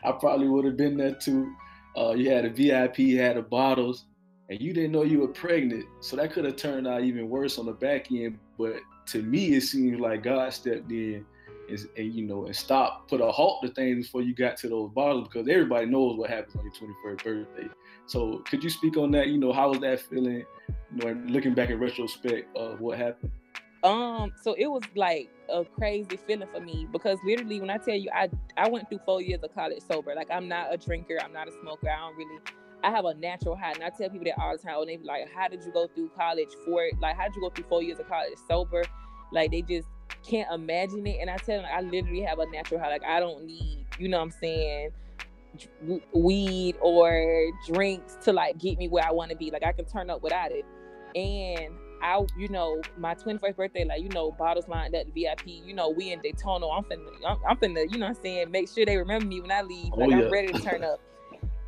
I 0.05 0.13
probably 0.13 0.49
would 0.49 0.65
have 0.65 0.77
been 0.77 0.97
there 0.97 1.15
too. 1.15 1.53
Uh, 1.97 2.13
you 2.13 2.31
had 2.31 2.45
a 2.45 2.51
VIP, 2.51 3.01
you 3.01 3.21
had 3.21 3.37
the 3.37 3.43
bottles, 3.43 4.05
and 4.49 4.61
you 4.61 4.73
didn't 4.73 4.93
know 4.93 5.03
you 5.03 5.21
were 5.21 5.29
pregnant. 5.29 5.85
So 6.01 6.17
that 6.17 6.33
could 6.33 6.45
have 6.45 6.57
turned 6.57 6.87
out 6.87 7.03
even 7.03 7.29
worse 7.29 7.59
on 7.59 7.67
the 7.67 7.73
back 7.73 8.11
end. 8.13 8.39
But 8.59 8.77
to 9.07 9.23
me, 9.23 9.55
it 9.55 9.63
seems 9.63 10.01
like 10.01 10.23
God 10.23 10.53
stepped 10.53 10.91
in 10.91 11.27
and, 11.71 11.89
and, 11.97 12.15
you 12.15 12.27
know 12.27 12.47
and 12.47 12.55
stop 12.55 13.09
put 13.09 13.21
a 13.21 13.31
halt 13.31 13.63
to 13.63 13.69
things 13.71 14.07
before 14.07 14.23
you 14.23 14.35
got 14.35 14.57
to 14.57 14.69
those 14.69 14.91
bottles 14.91 15.29
because 15.29 15.49
everybody 15.49 15.87
knows 15.87 16.17
what 16.17 16.31
happens 16.31 16.57
on 16.57 16.65
your 16.65 17.17
21st 17.17 17.25
birthday 17.25 17.69
so 18.07 18.43
could 18.49 18.63
you 18.63 18.71
speak 18.71 18.97
on 18.97 19.11
that 19.11 19.29
you 19.29 19.39
know 19.39 19.53
how 19.53 19.71
was 19.71 19.81
that 19.81 20.01
feeling 20.01 20.45
you 20.69 21.05
know 21.05 21.13
looking 21.27 21.55
back 21.55 21.71
in 21.71 21.79
retrospect 21.79 22.55
of 22.57 22.81
what 22.81 22.99
happened 22.99 23.31
um 23.83 24.31
so 24.43 24.55
it 24.59 24.67
was 24.67 24.83
like 24.95 25.31
a 25.49 25.65
crazy 25.65 26.17
feeling 26.27 26.49
for 26.53 26.61
me 26.61 26.87
because 26.93 27.19
literally 27.25 27.61
when 27.61 27.71
i 27.71 27.79
tell 27.79 27.95
you 27.95 28.11
i 28.15 28.29
i 28.57 28.69
went 28.69 28.89
through 28.89 29.01
four 29.07 29.23
years 29.23 29.41
of 29.43 29.55
college 29.55 29.83
sober 29.91 30.15
like 30.15 30.31
i'm 30.31 30.49
not 30.49 30.73
a 30.73 30.77
drinker 30.77 31.19
i'm 31.23 31.33
not 31.33 31.49
a 31.49 31.53
smoker 31.63 31.89
i 31.89 31.97
don't 31.97 32.17
really 32.17 32.39
I 32.83 32.91
have 32.91 33.05
a 33.05 33.15
natural 33.15 33.57
high, 33.57 33.73
and 33.73 33.85
I 33.85 33.91
tell 33.91 34.09
people 34.09 34.25
that 34.25 34.41
all 34.41 34.57
the 34.57 34.63
time. 34.63 34.79
And 34.79 34.89
they 34.89 34.97
be 34.97 35.05
like, 35.05 35.31
"How 35.35 35.49
did 35.49 35.63
you 35.65 35.73
go 35.73 35.87
through 35.87 36.11
college 36.17 36.49
for 36.65 36.85
it? 36.85 36.99
Like, 37.01 37.17
how 37.17 37.25
did 37.25 37.37
you 37.37 37.43
go 37.43 37.51
through 37.51 37.65
four 37.65 37.83
years 37.83 37.99
of 37.99 38.09
college 38.09 38.39
sober?" 38.49 38.85
Like, 39.33 39.51
they 39.51 39.63
just 39.63 39.89
can't 40.29 40.51
imagine 40.53 41.07
it. 41.07 41.19
And 41.21 41.31
I 41.31 41.37
tell 41.37 41.61
them, 41.61 41.71
I 41.73 41.81
literally 41.81 42.23
have 42.23 42.39
a 42.39 42.47
natural 42.47 42.81
high. 42.81 42.89
Like 42.91 43.05
I 43.05 43.21
don't 43.21 43.45
need, 43.45 43.87
you 43.99 44.09
know 44.09 44.19
what 44.19 44.25
I'm 44.25 44.31
saying, 44.31 44.91
weed 46.13 46.77
or 46.81 47.51
drinks 47.67 48.17
to 48.23 48.33
like 48.33 48.59
get 48.59 48.79
me 48.79 48.89
where 48.89 49.05
I 49.07 49.11
want 49.13 49.31
to 49.31 49.37
be. 49.37 49.51
Like 49.51 49.65
I 49.65 49.73
can 49.73 49.85
turn 49.85 50.11
up 50.11 50.23
without 50.23 50.53
it. 50.53 50.65
And 51.17 51.75
I, 52.03 52.25
you 52.39 52.49
know, 52.49 52.81
my 52.97 53.15
21st 53.15 53.57
birthday, 53.57 53.85
like, 53.85 54.03
you 54.03 54.09
know, 54.09 54.31
bottles 54.33 54.69
lined 54.69 54.95
up, 54.95 55.07
VIP, 55.15 55.47
you 55.47 55.75
know, 55.75 55.91
we 55.91 56.13
in 56.13 56.21
Daytona. 56.21 56.67
I'm 56.69 56.85
finna, 56.85 57.09
I'm, 57.27 57.39
I'm 57.49 57.57
finna, 57.57 57.91
you 57.91 57.99
know 57.99 58.09
what 58.09 58.17
I'm 58.17 58.23
saying, 58.23 58.51
make 58.51 58.69
sure 58.71 58.87
they 58.87 58.97
remember 58.97 59.27
me 59.27 59.41
when 59.41 59.53
I 59.53 59.63
leave. 59.63 59.93
Oh, 59.93 59.99
like, 59.99 60.09
Oh, 60.13 60.17
yeah. 60.17 60.25
I'm 60.25 60.33
ready 60.33 60.53
to 60.53 60.59
turn 60.61 60.85
up. 60.85 61.01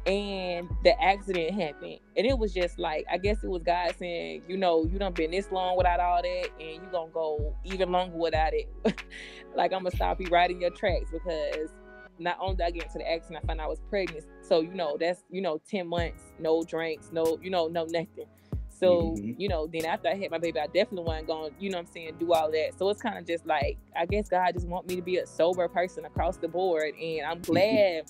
And 0.04 0.68
the 0.82 1.00
accident 1.00 1.54
happened. 1.54 2.00
And 2.16 2.26
it 2.26 2.36
was 2.36 2.52
just 2.52 2.78
like, 2.78 3.06
I 3.10 3.18
guess 3.18 3.44
it 3.44 3.48
was 3.48 3.62
God 3.62 3.94
saying, 3.98 4.42
you 4.48 4.56
know, 4.56 4.84
you 4.84 4.98
done 4.98 5.12
been 5.12 5.30
this 5.30 5.50
long 5.52 5.76
without 5.76 6.00
all 6.00 6.20
that, 6.20 6.48
and 6.58 6.82
you 6.82 6.88
gonna 6.90 7.12
go 7.12 7.54
even 7.64 7.92
longer 7.92 8.16
without 8.16 8.52
it. 8.52 8.68
like, 9.54 9.72
I'm 9.72 9.84
gonna 9.84 9.94
stop 9.94 10.20
you 10.20 10.26
right 10.30 10.50
in 10.50 10.60
your 10.60 10.70
tracks 10.70 11.10
because 11.12 11.70
not 12.18 12.36
only 12.40 12.56
did 12.56 12.66
I 12.66 12.70
get 12.72 12.82
into 12.84 12.98
the 12.98 13.10
accident, 13.10 13.44
I 13.44 13.46
found 13.46 13.60
out 13.60 13.66
I 13.66 13.68
was 13.68 13.80
pregnant. 13.88 14.24
So, 14.42 14.60
you 14.60 14.74
know, 14.74 14.96
that's, 14.98 15.22
you 15.30 15.40
know, 15.40 15.60
10 15.70 15.86
months, 15.86 16.32
no 16.38 16.64
drinks, 16.64 17.10
no, 17.12 17.38
you 17.40 17.50
know, 17.50 17.68
no 17.68 17.84
nothing. 17.84 18.26
So, 18.68 19.14
Mhm. 19.16 19.36
you 19.38 19.48
know, 19.48 19.68
then 19.72 19.84
after 19.84 20.08
I 20.08 20.14
had 20.14 20.30
my 20.32 20.38
baby, 20.38 20.58
I 20.58 20.66
definitely 20.66 21.04
wasn't 21.04 21.28
going, 21.28 21.54
you 21.58 21.70
know 21.70 21.78
what 21.78 21.86
I'm 21.86 21.92
saying, 21.92 22.16
do 22.18 22.32
all 22.32 22.50
that. 22.50 22.72
So 22.76 22.88
it's 22.88 23.00
kind 23.00 23.18
of 23.18 23.26
just 23.26 23.46
like, 23.46 23.78
I 23.94 24.06
guess 24.06 24.28
God 24.28 24.52
just 24.54 24.66
want 24.66 24.88
me 24.88 24.96
to 24.96 25.02
be 25.02 25.18
a 25.18 25.26
sober 25.26 25.68
person 25.68 26.04
across 26.04 26.38
the 26.38 26.48
board. 26.48 26.92
And 27.00 27.24
I'm 27.24 27.40
glad, 27.40 28.04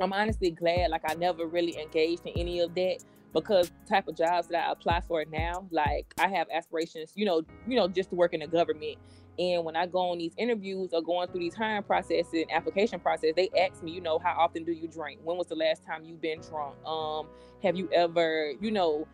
I'm 0.00 0.12
honestly 0.12 0.50
glad, 0.50 0.90
like 0.90 1.02
I 1.08 1.14
never 1.14 1.46
really 1.46 1.78
engaged 1.78 2.26
in 2.26 2.32
any 2.36 2.60
of 2.60 2.74
that 2.74 2.98
because 3.32 3.70
type 3.88 4.08
of 4.08 4.16
jobs 4.16 4.48
that 4.48 4.68
I 4.68 4.72
apply 4.72 5.00
for 5.00 5.24
now, 5.24 5.66
like 5.70 6.12
I 6.18 6.28
have 6.28 6.48
aspirations, 6.52 7.12
you 7.14 7.24
know, 7.24 7.42
you 7.66 7.76
know, 7.76 7.88
just 7.88 8.10
to 8.10 8.16
work 8.16 8.34
in 8.34 8.40
the 8.40 8.46
government. 8.46 8.96
And 9.38 9.64
when 9.64 9.76
I 9.76 9.86
go 9.86 10.10
on 10.10 10.18
these 10.18 10.34
interviews 10.36 10.90
or 10.92 11.00
going 11.00 11.28
through 11.28 11.40
these 11.40 11.54
hiring 11.54 11.84
processes 11.84 12.32
and 12.32 12.52
application 12.52 13.00
process, 13.00 13.32
they 13.34 13.48
ask 13.58 13.82
me, 13.82 13.92
you 13.92 14.00
know, 14.00 14.18
how 14.18 14.36
often 14.38 14.64
do 14.64 14.72
you 14.72 14.86
drink? 14.88 15.20
When 15.24 15.38
was 15.38 15.46
the 15.46 15.54
last 15.54 15.84
time 15.84 16.04
you've 16.04 16.20
been 16.20 16.40
drunk? 16.40 16.74
Um, 16.84 17.28
have 17.62 17.74
you 17.74 17.88
ever, 17.92 18.52
you 18.60 18.70
know, 18.70 19.06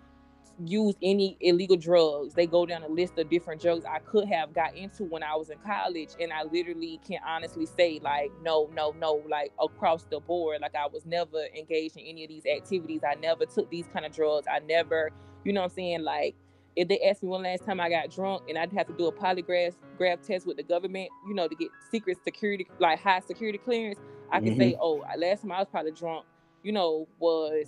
used 0.65 0.99
any 1.03 1.37
illegal 1.41 1.77
drugs? 1.77 2.35
They 2.35 2.47
go 2.47 2.67
down 2.67 2.83
a 2.83 2.89
list 2.89 3.19
of 3.19 3.31
different 3.31 3.61
drugs 3.61 3.85
I 3.85 3.99
could 4.01 4.29
have 4.29 4.53
got 4.53 4.77
into 4.77 5.05
when 5.05 5.23
I 5.23 5.35
was 5.37 5.51
in 5.51 5.59
college. 5.59 6.11
And 6.21 6.33
I 6.33 6.45
literally 6.45 7.01
can 7.07 7.21
honestly 7.27 7.67
say, 7.67 8.01
like, 8.03 8.31
no, 8.43 8.71
no, 8.75 8.95
no, 8.99 9.23
like 9.29 9.53
across 9.61 10.05
the 10.05 10.21
board, 10.21 10.61
like 10.61 10.75
I 10.75 10.87
was 10.87 11.07
never 11.07 11.47
engaged 11.57 11.97
in 11.97 12.07
any 12.07 12.25
of 12.25 12.29
these 12.29 12.47
activities. 12.47 13.01
I 13.09 13.15
never 13.15 13.47
took 13.47 13.71
these 13.71 13.87
kind 13.93 14.05
of 14.05 14.13
drugs. 14.13 14.47
I 14.51 14.61
never, 14.61 15.11
you 15.45 15.53
know 15.53 15.61
what 15.61 15.71
I'm 15.71 15.75
saying? 15.75 16.03
Like, 16.03 16.35
if 16.77 16.87
they 16.87 17.01
asked 17.01 17.23
me 17.23 17.29
one 17.29 17.43
last 17.43 17.65
time 17.65 17.81
I 17.81 17.91
got 17.91 18.11
drunk 18.11 18.45
and 18.49 18.57
I'd 18.57 18.73
have 18.73 18.87
to 18.87 18.93
do 18.93 19.07
a 19.07 19.13
polygraph 19.13 19.75
grab 19.97 20.23
test 20.23 20.47
with 20.47 20.57
the 20.57 20.63
government, 20.63 21.09
you 21.27 21.35
know, 21.35 21.49
to 21.49 21.55
get 21.55 21.69
secret 21.91 22.19
security, 22.23 22.69
like 22.79 23.01
high 23.01 23.21
security 23.21 23.59
clearance, 23.59 23.99
I 24.31 24.41
can 24.41 24.57
say, 24.57 24.73
mm-hmm. 24.73 24.81
oh, 24.81 25.05
last 25.17 25.43
time 25.43 25.53
I 25.53 25.59
was 25.59 25.69
probably 25.69 25.91
drunk, 25.93 26.25
you 26.63 26.73
know, 26.73 27.09
was 27.19 27.67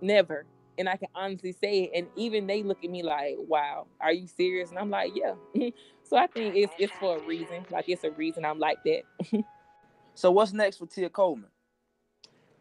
never. 0.00 0.46
And 0.78 0.88
I 0.88 0.96
can 0.96 1.08
honestly 1.14 1.52
say 1.52 1.84
it. 1.84 1.90
And 1.94 2.08
even 2.16 2.46
they 2.46 2.62
look 2.62 2.84
at 2.84 2.90
me 2.90 3.02
like, 3.02 3.36
wow, 3.38 3.86
are 4.00 4.12
you 4.12 4.26
serious? 4.26 4.70
And 4.70 4.78
I'm 4.78 4.90
like, 4.90 5.12
yeah. 5.14 5.34
so 6.04 6.16
I 6.16 6.26
think 6.26 6.54
it's 6.56 6.72
it's 6.78 6.92
for 6.98 7.16
a 7.16 7.20
reason. 7.20 7.64
Like 7.70 7.88
it's 7.88 8.04
a 8.04 8.10
reason 8.10 8.44
I'm 8.44 8.58
like 8.58 8.78
that. 8.84 9.02
So 10.14 10.30
what's 10.30 10.54
next 10.54 10.78
for 10.78 10.86
Tia 10.86 11.10
Coleman? 11.10 11.50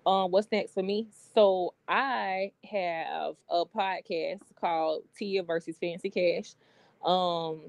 um 0.06 0.32
what's 0.32 0.52
next 0.52 0.74
for 0.74 0.84
me 0.84 1.08
so 1.34 1.74
i 1.88 2.52
have 2.64 3.36
a 3.50 3.66
podcast 3.66 4.42
called 4.60 5.04
tia 5.18 5.42
versus 5.44 5.76
fancy 5.80 6.10
cash 6.10 6.54
um 7.04 7.62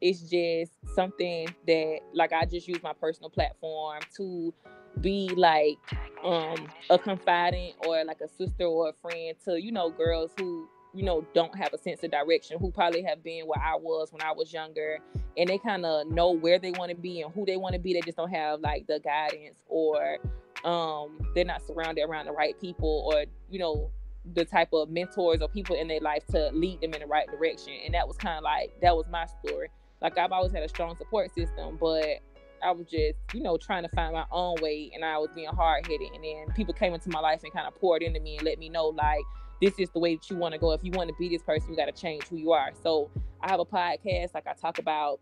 it's 0.00 0.20
just 0.20 0.72
something 0.94 1.48
that 1.66 2.00
like 2.12 2.32
i 2.32 2.44
just 2.44 2.68
use 2.68 2.82
my 2.82 2.92
personal 2.92 3.30
platform 3.30 4.00
to 4.16 4.52
be 5.00 5.28
like 5.36 5.78
um 6.24 6.68
a 6.90 6.98
confidant 6.98 7.74
or 7.86 8.04
like 8.04 8.20
a 8.20 8.28
sister 8.28 8.64
or 8.64 8.90
a 8.90 8.92
friend 9.00 9.34
to 9.44 9.60
you 9.60 9.72
know 9.72 9.90
girls 9.90 10.30
who 10.38 10.68
you 10.94 11.02
know 11.02 11.24
don't 11.34 11.56
have 11.56 11.72
a 11.72 11.78
sense 11.78 12.02
of 12.02 12.10
direction 12.10 12.58
who 12.60 12.70
probably 12.70 13.02
have 13.02 13.22
been 13.24 13.46
where 13.46 13.60
i 13.60 13.74
was 13.74 14.12
when 14.12 14.22
i 14.22 14.30
was 14.30 14.52
younger 14.52 14.98
and 15.36 15.48
they 15.48 15.58
kind 15.58 15.84
of 15.84 16.06
know 16.08 16.30
where 16.30 16.58
they 16.58 16.72
want 16.72 16.90
to 16.90 16.96
be 16.96 17.22
and 17.22 17.32
who 17.32 17.44
they 17.44 17.56
want 17.56 17.74
to 17.74 17.78
be. 17.78 17.94
They 17.94 18.00
just 18.00 18.16
don't 18.16 18.30
have 18.30 18.60
like 18.60 18.86
the 18.86 19.00
guidance 19.00 19.58
or 19.68 20.18
um 20.64 21.18
they're 21.34 21.44
not 21.44 21.66
surrounded 21.66 22.02
around 22.02 22.26
the 22.26 22.32
right 22.32 22.58
people 22.60 23.10
or 23.12 23.24
you 23.50 23.58
know 23.58 23.90
the 24.34 24.44
type 24.44 24.68
of 24.72 24.88
mentors 24.88 25.40
or 25.40 25.48
people 25.48 25.74
in 25.74 25.88
their 25.88 26.00
life 26.00 26.24
to 26.28 26.50
lead 26.52 26.80
them 26.80 26.94
in 26.94 27.00
the 27.00 27.06
right 27.06 27.26
direction 27.28 27.72
and 27.84 27.94
that 27.94 28.06
was 28.06 28.16
kind 28.16 28.38
of 28.38 28.44
like 28.44 28.70
that 28.80 28.94
was 28.94 29.06
my 29.10 29.26
story. 29.44 29.68
Like 30.00 30.18
i've 30.18 30.32
always 30.32 30.52
had 30.52 30.62
a 30.62 30.68
strong 30.68 30.96
support 30.96 31.34
system 31.34 31.78
but 31.80 32.20
i 32.62 32.70
was 32.70 32.86
just 32.86 33.18
you 33.32 33.42
know 33.42 33.56
trying 33.56 33.82
to 33.82 33.88
find 33.90 34.12
my 34.12 34.24
own 34.30 34.56
way 34.60 34.90
and 34.94 35.04
i 35.04 35.18
was 35.18 35.30
being 35.34 35.48
hard-headed 35.48 36.08
and 36.14 36.24
then 36.24 36.46
people 36.54 36.74
came 36.74 36.94
into 36.94 37.10
my 37.10 37.20
life 37.20 37.42
and 37.42 37.52
kind 37.52 37.66
of 37.66 37.74
poured 37.76 38.02
into 38.02 38.20
me 38.20 38.36
and 38.36 38.44
let 38.44 38.58
me 38.58 38.68
know 38.68 38.88
like 38.88 39.22
this 39.60 39.78
is 39.78 39.88
the 39.90 39.98
way 39.98 40.16
that 40.16 40.28
you 40.28 40.36
want 40.36 40.52
to 40.52 40.58
go 40.58 40.72
if 40.72 40.82
you 40.82 40.90
want 40.92 41.08
to 41.08 41.14
be 41.18 41.28
this 41.28 41.42
person 41.42 41.70
you 41.70 41.76
got 41.76 41.86
to 41.86 41.92
change 41.92 42.24
who 42.24 42.36
you 42.36 42.52
are 42.52 42.70
so 42.82 43.10
i 43.40 43.50
have 43.50 43.60
a 43.60 43.64
podcast 43.64 44.34
like 44.34 44.46
i 44.46 44.52
talk 44.52 44.78
about 44.78 45.20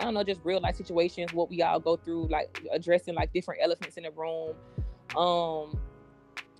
I 0.00 0.04
don't 0.04 0.14
know, 0.14 0.24
just 0.24 0.40
real 0.44 0.60
life 0.60 0.76
situations, 0.76 1.32
what 1.34 1.50
we 1.50 1.62
all 1.62 1.78
go 1.78 1.96
through, 1.96 2.28
like 2.28 2.58
addressing 2.72 3.14
like 3.14 3.32
different 3.34 3.60
elephants 3.62 3.98
in 3.98 4.04
the 4.04 4.10
room. 4.10 4.54
Um, 5.14 5.78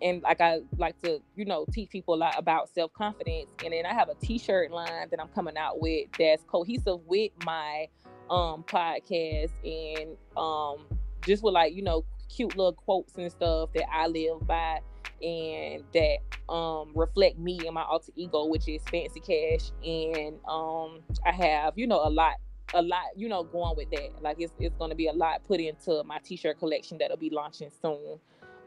and 0.02 0.22
like 0.22 0.40
I 0.42 0.60
like 0.76 1.00
to, 1.02 1.20
you 1.36 1.46
know, 1.46 1.64
teach 1.72 1.88
people 1.90 2.14
a 2.14 2.16
lot 2.16 2.34
about 2.36 2.68
self 2.68 2.92
confidence. 2.92 3.50
And 3.64 3.72
then 3.72 3.86
I 3.86 3.94
have 3.94 4.10
a 4.10 4.14
T-shirt 4.14 4.70
line 4.70 5.08
that 5.10 5.18
I'm 5.18 5.28
coming 5.28 5.56
out 5.56 5.80
with 5.80 6.08
that's 6.18 6.44
cohesive 6.44 7.00
with 7.06 7.32
my 7.44 7.88
um 8.30 8.62
podcast 8.64 9.50
and 9.64 10.16
um 10.36 10.86
just 11.26 11.42
with 11.42 11.54
like 11.54 11.74
you 11.74 11.82
know 11.82 12.04
cute 12.34 12.56
little 12.56 12.72
quotes 12.72 13.16
and 13.16 13.30
stuff 13.30 13.70
that 13.74 13.84
I 13.92 14.06
live 14.06 14.46
by 14.46 14.80
and 15.22 15.82
that 15.92 16.18
um 16.52 16.92
reflect 16.94 17.38
me 17.38 17.60
and 17.66 17.74
my 17.74 17.82
alter 17.82 18.12
ego, 18.16 18.46
which 18.46 18.68
is 18.68 18.82
Fancy 18.90 19.20
Cash. 19.20 19.70
And 19.86 20.36
um 20.48 21.00
I 21.26 21.32
have 21.32 21.74
you 21.76 21.86
know 21.86 22.00
a 22.02 22.10
lot 22.10 22.34
a 22.72 22.82
lot, 22.82 23.02
you 23.16 23.28
know, 23.28 23.42
going 23.42 23.76
with 23.76 23.90
that. 23.90 24.22
Like 24.22 24.36
it's 24.38 24.52
it's 24.58 24.76
gonna 24.76 24.94
be 24.94 25.08
a 25.08 25.12
lot 25.12 25.42
put 25.44 25.60
into 25.60 26.02
my 26.04 26.18
t-shirt 26.18 26.58
collection 26.58 26.98
that'll 26.98 27.16
be 27.16 27.30
launching 27.30 27.70
soon. 27.82 28.18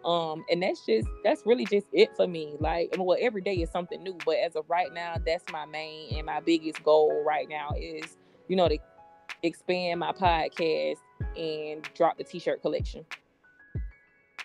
Um, 0.05 0.43
and 0.51 0.61
that's 0.61 0.85
just 0.85 1.07
that's 1.23 1.45
really 1.45 1.65
just 1.65 1.87
it 1.93 2.09
for 2.17 2.27
me. 2.27 2.55
Like, 2.59 2.89
I 2.93 2.97
mean, 2.97 3.05
well, 3.05 3.17
every 3.21 3.41
day 3.41 3.55
is 3.55 3.69
something 3.69 4.03
new, 4.03 4.17
but 4.25 4.35
as 4.35 4.55
of 4.55 4.69
right 4.69 4.93
now, 4.93 5.15
that's 5.25 5.45
my 5.51 5.65
main 5.65 6.17
and 6.17 6.25
my 6.25 6.41
biggest 6.41 6.83
goal 6.83 7.23
right 7.25 7.47
now 7.47 7.69
is, 7.77 8.17
you 8.49 8.57
know, 8.57 8.67
to 8.67 8.77
expand 9.43 9.99
my 9.99 10.11
podcast 10.11 10.97
and 11.37 11.87
drop 11.95 12.17
the 12.17 12.23
t-shirt 12.23 12.61
collection. 12.61 13.05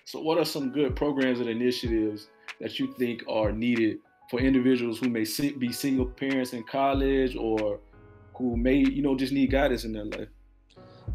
So, 0.05 0.21
what 0.21 0.39
are 0.39 0.45
some 0.45 0.71
good 0.71 0.97
programs 0.97 1.41
and 1.41 1.49
initiatives 1.49 2.29
that 2.61 2.79
you 2.79 2.93
think 2.95 3.23
are 3.29 3.53
needed 3.53 3.99
for 4.31 4.41
individuals 4.41 4.99
who 4.99 5.09
may 5.09 5.25
be 5.59 5.73
single 5.73 6.07
parents 6.07 6.53
in 6.53 6.65
college 6.65 7.37
or 7.37 7.81
who 8.35 8.57
may, 8.57 8.77
you 8.77 9.03
know, 9.03 9.17
just 9.17 9.33
need 9.33 9.51
guidance 9.51 9.85
in 9.85 9.93
their 9.93 10.05
life? 10.05 10.29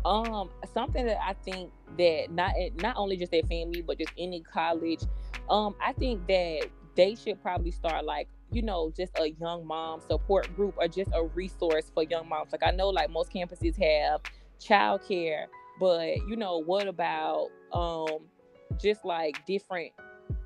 Um, 0.05 0.49
something 0.73 1.05
that 1.05 1.23
I 1.23 1.33
think 1.33 1.71
that 1.97 2.31
not 2.31 2.53
not 2.81 2.95
only 2.97 3.17
just 3.17 3.31
their 3.31 3.43
family, 3.43 3.81
but 3.81 3.97
just 3.97 4.11
any 4.17 4.41
college, 4.41 5.01
um, 5.49 5.75
I 5.81 5.93
think 5.93 6.27
that 6.27 6.67
they 6.95 7.15
should 7.15 7.41
probably 7.41 7.71
start 7.71 8.05
like 8.05 8.27
you 8.53 8.61
know 8.61 8.91
just 8.95 9.11
a 9.19 9.31
young 9.31 9.65
mom 9.65 10.01
support 10.01 10.53
group 10.55 10.75
or 10.77 10.87
just 10.87 11.11
a 11.13 11.23
resource 11.23 11.91
for 11.93 12.03
young 12.03 12.27
moms. 12.29 12.51
Like 12.51 12.63
I 12.63 12.71
know 12.71 12.89
like 12.89 13.09
most 13.09 13.31
campuses 13.31 13.75
have 13.81 14.21
childcare, 14.59 15.45
but 15.79 16.17
you 16.27 16.35
know 16.35 16.59
what 16.59 16.87
about 16.87 17.49
um 17.71 18.27
just 18.81 19.05
like 19.05 19.45
different 19.45 19.91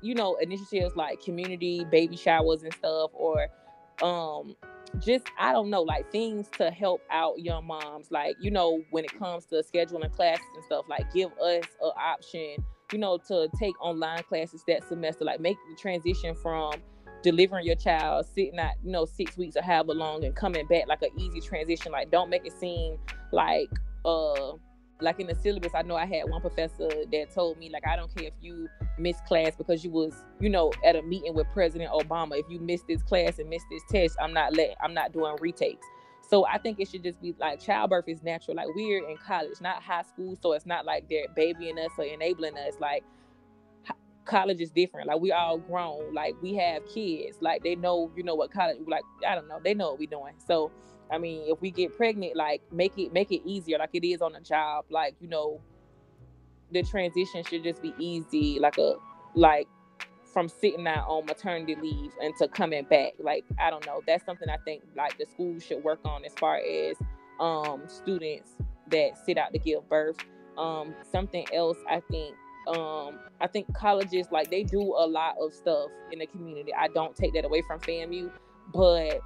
you 0.02 0.14
know 0.14 0.36
initiatives 0.36 0.96
like 0.96 1.20
community 1.22 1.84
baby 1.90 2.16
showers 2.16 2.62
and 2.62 2.74
stuff 2.74 3.10
or 3.14 3.48
um 4.02 4.54
just 4.98 5.26
I 5.38 5.52
don't 5.52 5.70
know, 5.70 5.82
like 5.82 6.10
things 6.10 6.48
to 6.58 6.70
help 6.70 7.02
out 7.10 7.40
young 7.40 7.66
moms. 7.66 8.10
Like 8.10 8.36
you 8.40 8.50
know, 8.50 8.82
when 8.90 9.04
it 9.04 9.16
comes 9.18 9.44
to 9.46 9.56
scheduling 9.56 10.12
classes 10.12 10.44
and 10.54 10.64
stuff, 10.64 10.86
like 10.88 11.12
give 11.12 11.30
us 11.38 11.64
an 11.82 11.92
option, 11.96 12.64
you 12.92 12.98
know, 12.98 13.18
to 13.28 13.48
take 13.58 13.80
online 13.82 14.22
classes 14.22 14.64
that 14.66 14.86
semester. 14.88 15.24
Like 15.24 15.40
make 15.40 15.56
the 15.70 15.76
transition 15.76 16.34
from 16.34 16.72
delivering 17.22 17.66
your 17.66 17.76
child, 17.76 18.26
sitting 18.26 18.58
at 18.58 18.74
you 18.84 18.92
know 18.92 19.04
six 19.04 19.36
weeks 19.36 19.56
or 19.56 19.62
however 19.62 19.94
long, 19.94 20.24
and 20.24 20.34
coming 20.34 20.66
back 20.66 20.86
like 20.86 21.02
an 21.02 21.10
easy 21.18 21.40
transition. 21.40 21.92
Like 21.92 22.10
don't 22.10 22.30
make 22.30 22.46
it 22.46 22.52
seem 22.58 22.98
like 23.32 23.68
uh 24.04 24.52
like 25.00 25.20
in 25.20 25.28
the 25.28 25.34
syllabus, 25.34 25.72
I 25.74 25.82
know 25.82 25.94
I 25.94 26.06
had 26.06 26.28
one 26.28 26.40
professor 26.40 26.88
that 26.88 27.26
told 27.32 27.58
me 27.58 27.70
like 27.70 27.86
I 27.86 27.96
don't 27.96 28.14
care 28.14 28.28
if 28.28 28.34
you 28.40 28.68
missed 28.98 29.24
class 29.26 29.54
because 29.56 29.84
you 29.84 29.90
was 29.90 30.24
you 30.40 30.48
know 30.48 30.72
at 30.84 30.96
a 30.96 31.02
meeting 31.02 31.34
with 31.34 31.46
President 31.52 31.90
Obama. 31.92 32.38
If 32.38 32.46
you 32.48 32.58
missed 32.60 32.86
this 32.88 33.02
class 33.02 33.38
and 33.38 33.48
missed 33.48 33.66
this 33.70 33.82
test, 33.90 34.16
I'm 34.20 34.32
not 34.32 34.56
let 34.56 34.76
I'm 34.82 34.94
not 34.94 35.12
doing 35.12 35.36
retakes. 35.40 35.86
So 36.28 36.46
I 36.46 36.58
think 36.58 36.78
it 36.78 36.88
should 36.88 37.02
just 37.02 37.22
be 37.22 37.34
like 37.38 37.60
childbirth 37.60 38.08
is 38.08 38.22
natural. 38.22 38.56
Like 38.56 38.66
we're 38.74 39.08
in 39.08 39.16
college, 39.16 39.60
not 39.60 39.82
high 39.82 40.02
school, 40.02 40.36
so 40.42 40.52
it's 40.52 40.66
not 40.66 40.84
like 40.84 41.08
they're 41.08 41.28
babying 41.34 41.78
us 41.78 41.90
or 41.96 42.04
enabling 42.04 42.58
us. 42.58 42.74
Like 42.80 43.02
college 44.28 44.60
is 44.60 44.70
different. 44.70 45.08
Like 45.08 45.20
we 45.20 45.32
all 45.32 45.58
grown. 45.58 46.14
Like 46.14 46.36
we 46.40 46.54
have 46.54 46.82
kids. 46.86 47.38
Like 47.40 47.64
they 47.64 47.74
know 47.74 48.12
you 48.16 48.22
know 48.22 48.34
what 48.34 48.52
college. 48.52 48.78
Like 48.86 49.02
I 49.26 49.34
don't 49.34 49.48
know. 49.48 49.58
They 49.62 49.74
know 49.74 49.90
what 49.90 49.98
we're 49.98 50.08
doing. 50.08 50.34
So 50.46 50.70
I 51.10 51.18
mean, 51.18 51.42
if 51.46 51.60
we 51.60 51.70
get 51.70 51.96
pregnant, 51.96 52.36
like 52.36 52.62
make 52.70 52.96
it 52.98 53.12
make 53.12 53.32
it 53.32 53.42
easier, 53.44 53.78
like 53.78 53.90
it 53.94 54.06
is 54.06 54.22
on 54.22 54.36
a 54.36 54.40
job. 54.40 54.84
Like 54.90 55.16
you 55.20 55.28
know, 55.28 55.60
the 56.70 56.82
transition 56.82 57.42
should 57.42 57.64
just 57.64 57.82
be 57.82 57.94
easy, 57.98 58.58
like 58.60 58.78
a 58.78 58.94
like 59.34 59.66
from 60.32 60.48
sitting 60.48 60.86
out 60.86 61.06
on 61.08 61.24
maternity 61.26 61.74
leave 61.80 62.12
into 62.20 62.46
coming 62.48 62.84
back. 62.84 63.14
Like 63.18 63.44
I 63.58 63.70
don't 63.70 63.84
know. 63.86 64.02
That's 64.06 64.24
something 64.24 64.48
I 64.48 64.58
think 64.64 64.82
like 64.96 65.18
the 65.18 65.26
school 65.26 65.58
should 65.58 65.82
work 65.82 66.00
on 66.04 66.24
as 66.24 66.34
far 66.34 66.58
as 66.58 66.96
um 67.40 67.84
students 67.86 68.56
that 68.90 69.18
sit 69.24 69.38
out 69.38 69.52
to 69.52 69.58
give 69.58 69.88
birth. 69.88 70.16
Um 70.58 70.94
something 71.10 71.46
else 71.52 71.78
I 71.88 72.00
think 72.10 72.34
um 72.68 73.18
I 73.40 73.46
think 73.46 73.72
colleges 73.74 74.26
like 74.30 74.50
they 74.50 74.62
do 74.62 74.80
a 74.80 75.06
lot 75.06 75.36
of 75.40 75.52
stuff 75.54 75.90
in 76.12 76.18
the 76.18 76.26
community. 76.26 76.72
I 76.74 76.88
don't 76.88 77.16
take 77.16 77.34
that 77.34 77.44
away 77.44 77.62
from 77.62 77.80
FAMU, 77.80 78.30
but 78.72 79.20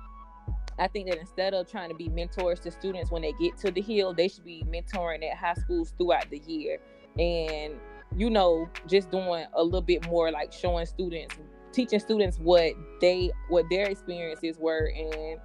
I 0.79 0.89
think 0.89 1.09
that 1.09 1.19
instead 1.19 1.55
of 1.55 1.71
trying 1.71 1.91
to 1.91 1.95
be 1.95 2.09
mentors 2.09 2.61
to 2.61 2.71
students 2.71 3.11
when 3.11 3.23
they 3.23 3.33
get 3.41 3.57
to 3.59 3.71
the 3.71 3.81
hill, 3.81 4.15
they 4.15 4.29
should 4.29 4.45
be 4.45 4.65
mentoring 4.67 5.29
at 5.29 5.37
high 5.37 5.55
schools 5.55 5.93
throughout 5.99 6.31
the 6.31 6.39
year. 6.39 6.79
And 7.19 7.75
you 8.17 8.31
know, 8.31 8.69
just 8.87 9.11
doing 9.11 9.47
a 9.55 9.63
little 9.63 9.83
bit 9.83 10.07
more 10.07 10.31
like 10.31 10.53
showing 10.53 10.87
students, 10.87 11.37
teaching 11.73 12.01
students 12.01 12.39
what 12.39 12.73
they 13.01 13.31
what 13.49 13.65
their 13.71 13.87
experiences 13.87 14.59
were 14.59 14.87
in 14.87 15.39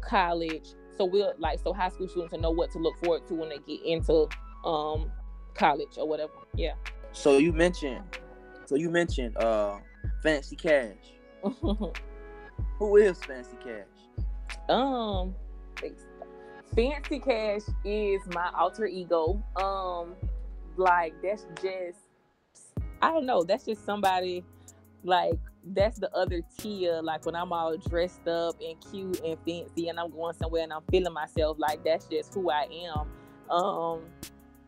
college. 0.00 0.74
So 0.96 1.04
we'll 1.04 1.34
like 1.38 1.58
so 1.60 1.72
high 1.72 1.88
school 1.88 2.08
students 2.08 2.34
know 2.34 2.50
what 2.50 2.70
to 2.72 2.78
look 2.78 2.98
forward 3.02 3.26
to 3.28 3.34
when 3.34 3.48
they 3.48 3.58
get 3.58 3.84
into 3.84 4.28
um 4.64 5.10
college 5.54 5.96
or 5.96 6.08
whatever. 6.08 6.32
Yeah. 6.54 6.74
So 7.12 7.38
you 7.38 7.52
mentioned 7.52 8.02
so 8.66 8.76
you 8.76 8.90
mentioned 8.90 9.36
uh 9.36 9.78
Fancy 10.22 10.56
Cash. 10.56 10.96
Who 12.78 12.96
is 12.96 13.18
Fancy 13.24 13.56
Cash? 13.62 14.70
Um 14.70 15.34
Fancy 16.74 17.18
Cash 17.18 17.62
is 17.84 18.20
my 18.34 18.50
alter 18.58 18.86
ego. 18.86 19.42
Um 19.56 20.14
like 20.76 21.14
that's 21.22 21.46
just 21.62 21.98
I 23.02 23.10
don't 23.10 23.26
know. 23.26 23.42
That's 23.42 23.64
just 23.64 23.84
somebody 23.84 24.44
like 25.04 25.38
that's 25.74 25.98
the 25.98 26.10
other 26.14 26.40
Tia. 26.58 27.02
Like 27.02 27.26
when 27.26 27.34
I'm 27.34 27.52
all 27.52 27.76
dressed 27.76 28.26
up 28.26 28.56
and 28.60 28.76
cute 28.90 29.20
and 29.20 29.36
fancy, 29.46 29.88
and 29.88 29.98
I'm 29.98 30.10
going 30.10 30.34
somewhere 30.34 30.62
and 30.62 30.72
I'm 30.72 30.82
feeling 30.90 31.12
myself. 31.12 31.58
Like 31.58 31.84
that's 31.84 32.06
just 32.06 32.32
who 32.34 32.50
I 32.50 32.68
am. 32.70 33.08
Um, 33.50 34.00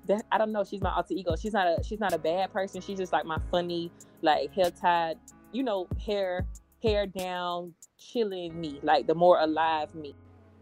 that 0.06 0.24
I 0.30 0.38
don't 0.38 0.52
know. 0.52 0.64
She's 0.64 0.80
my 0.80 0.92
alter 0.92 1.14
ego. 1.14 1.36
She's 1.36 1.52
not 1.52 1.66
a 1.66 1.82
she's 1.82 2.00
not 2.00 2.12
a 2.12 2.18
bad 2.18 2.52
person. 2.52 2.80
She's 2.80 2.98
just 2.98 3.12
like 3.12 3.24
my 3.24 3.38
funny, 3.50 3.90
like 4.22 4.52
hair 4.52 4.70
tied, 4.70 5.18
you 5.52 5.62
know, 5.62 5.88
hair 6.04 6.46
hair 6.82 7.06
down, 7.06 7.72
chilling 7.98 8.60
me, 8.60 8.80
like 8.82 9.06
the 9.06 9.14
more 9.14 9.38
alive 9.40 9.94
me. 9.94 10.14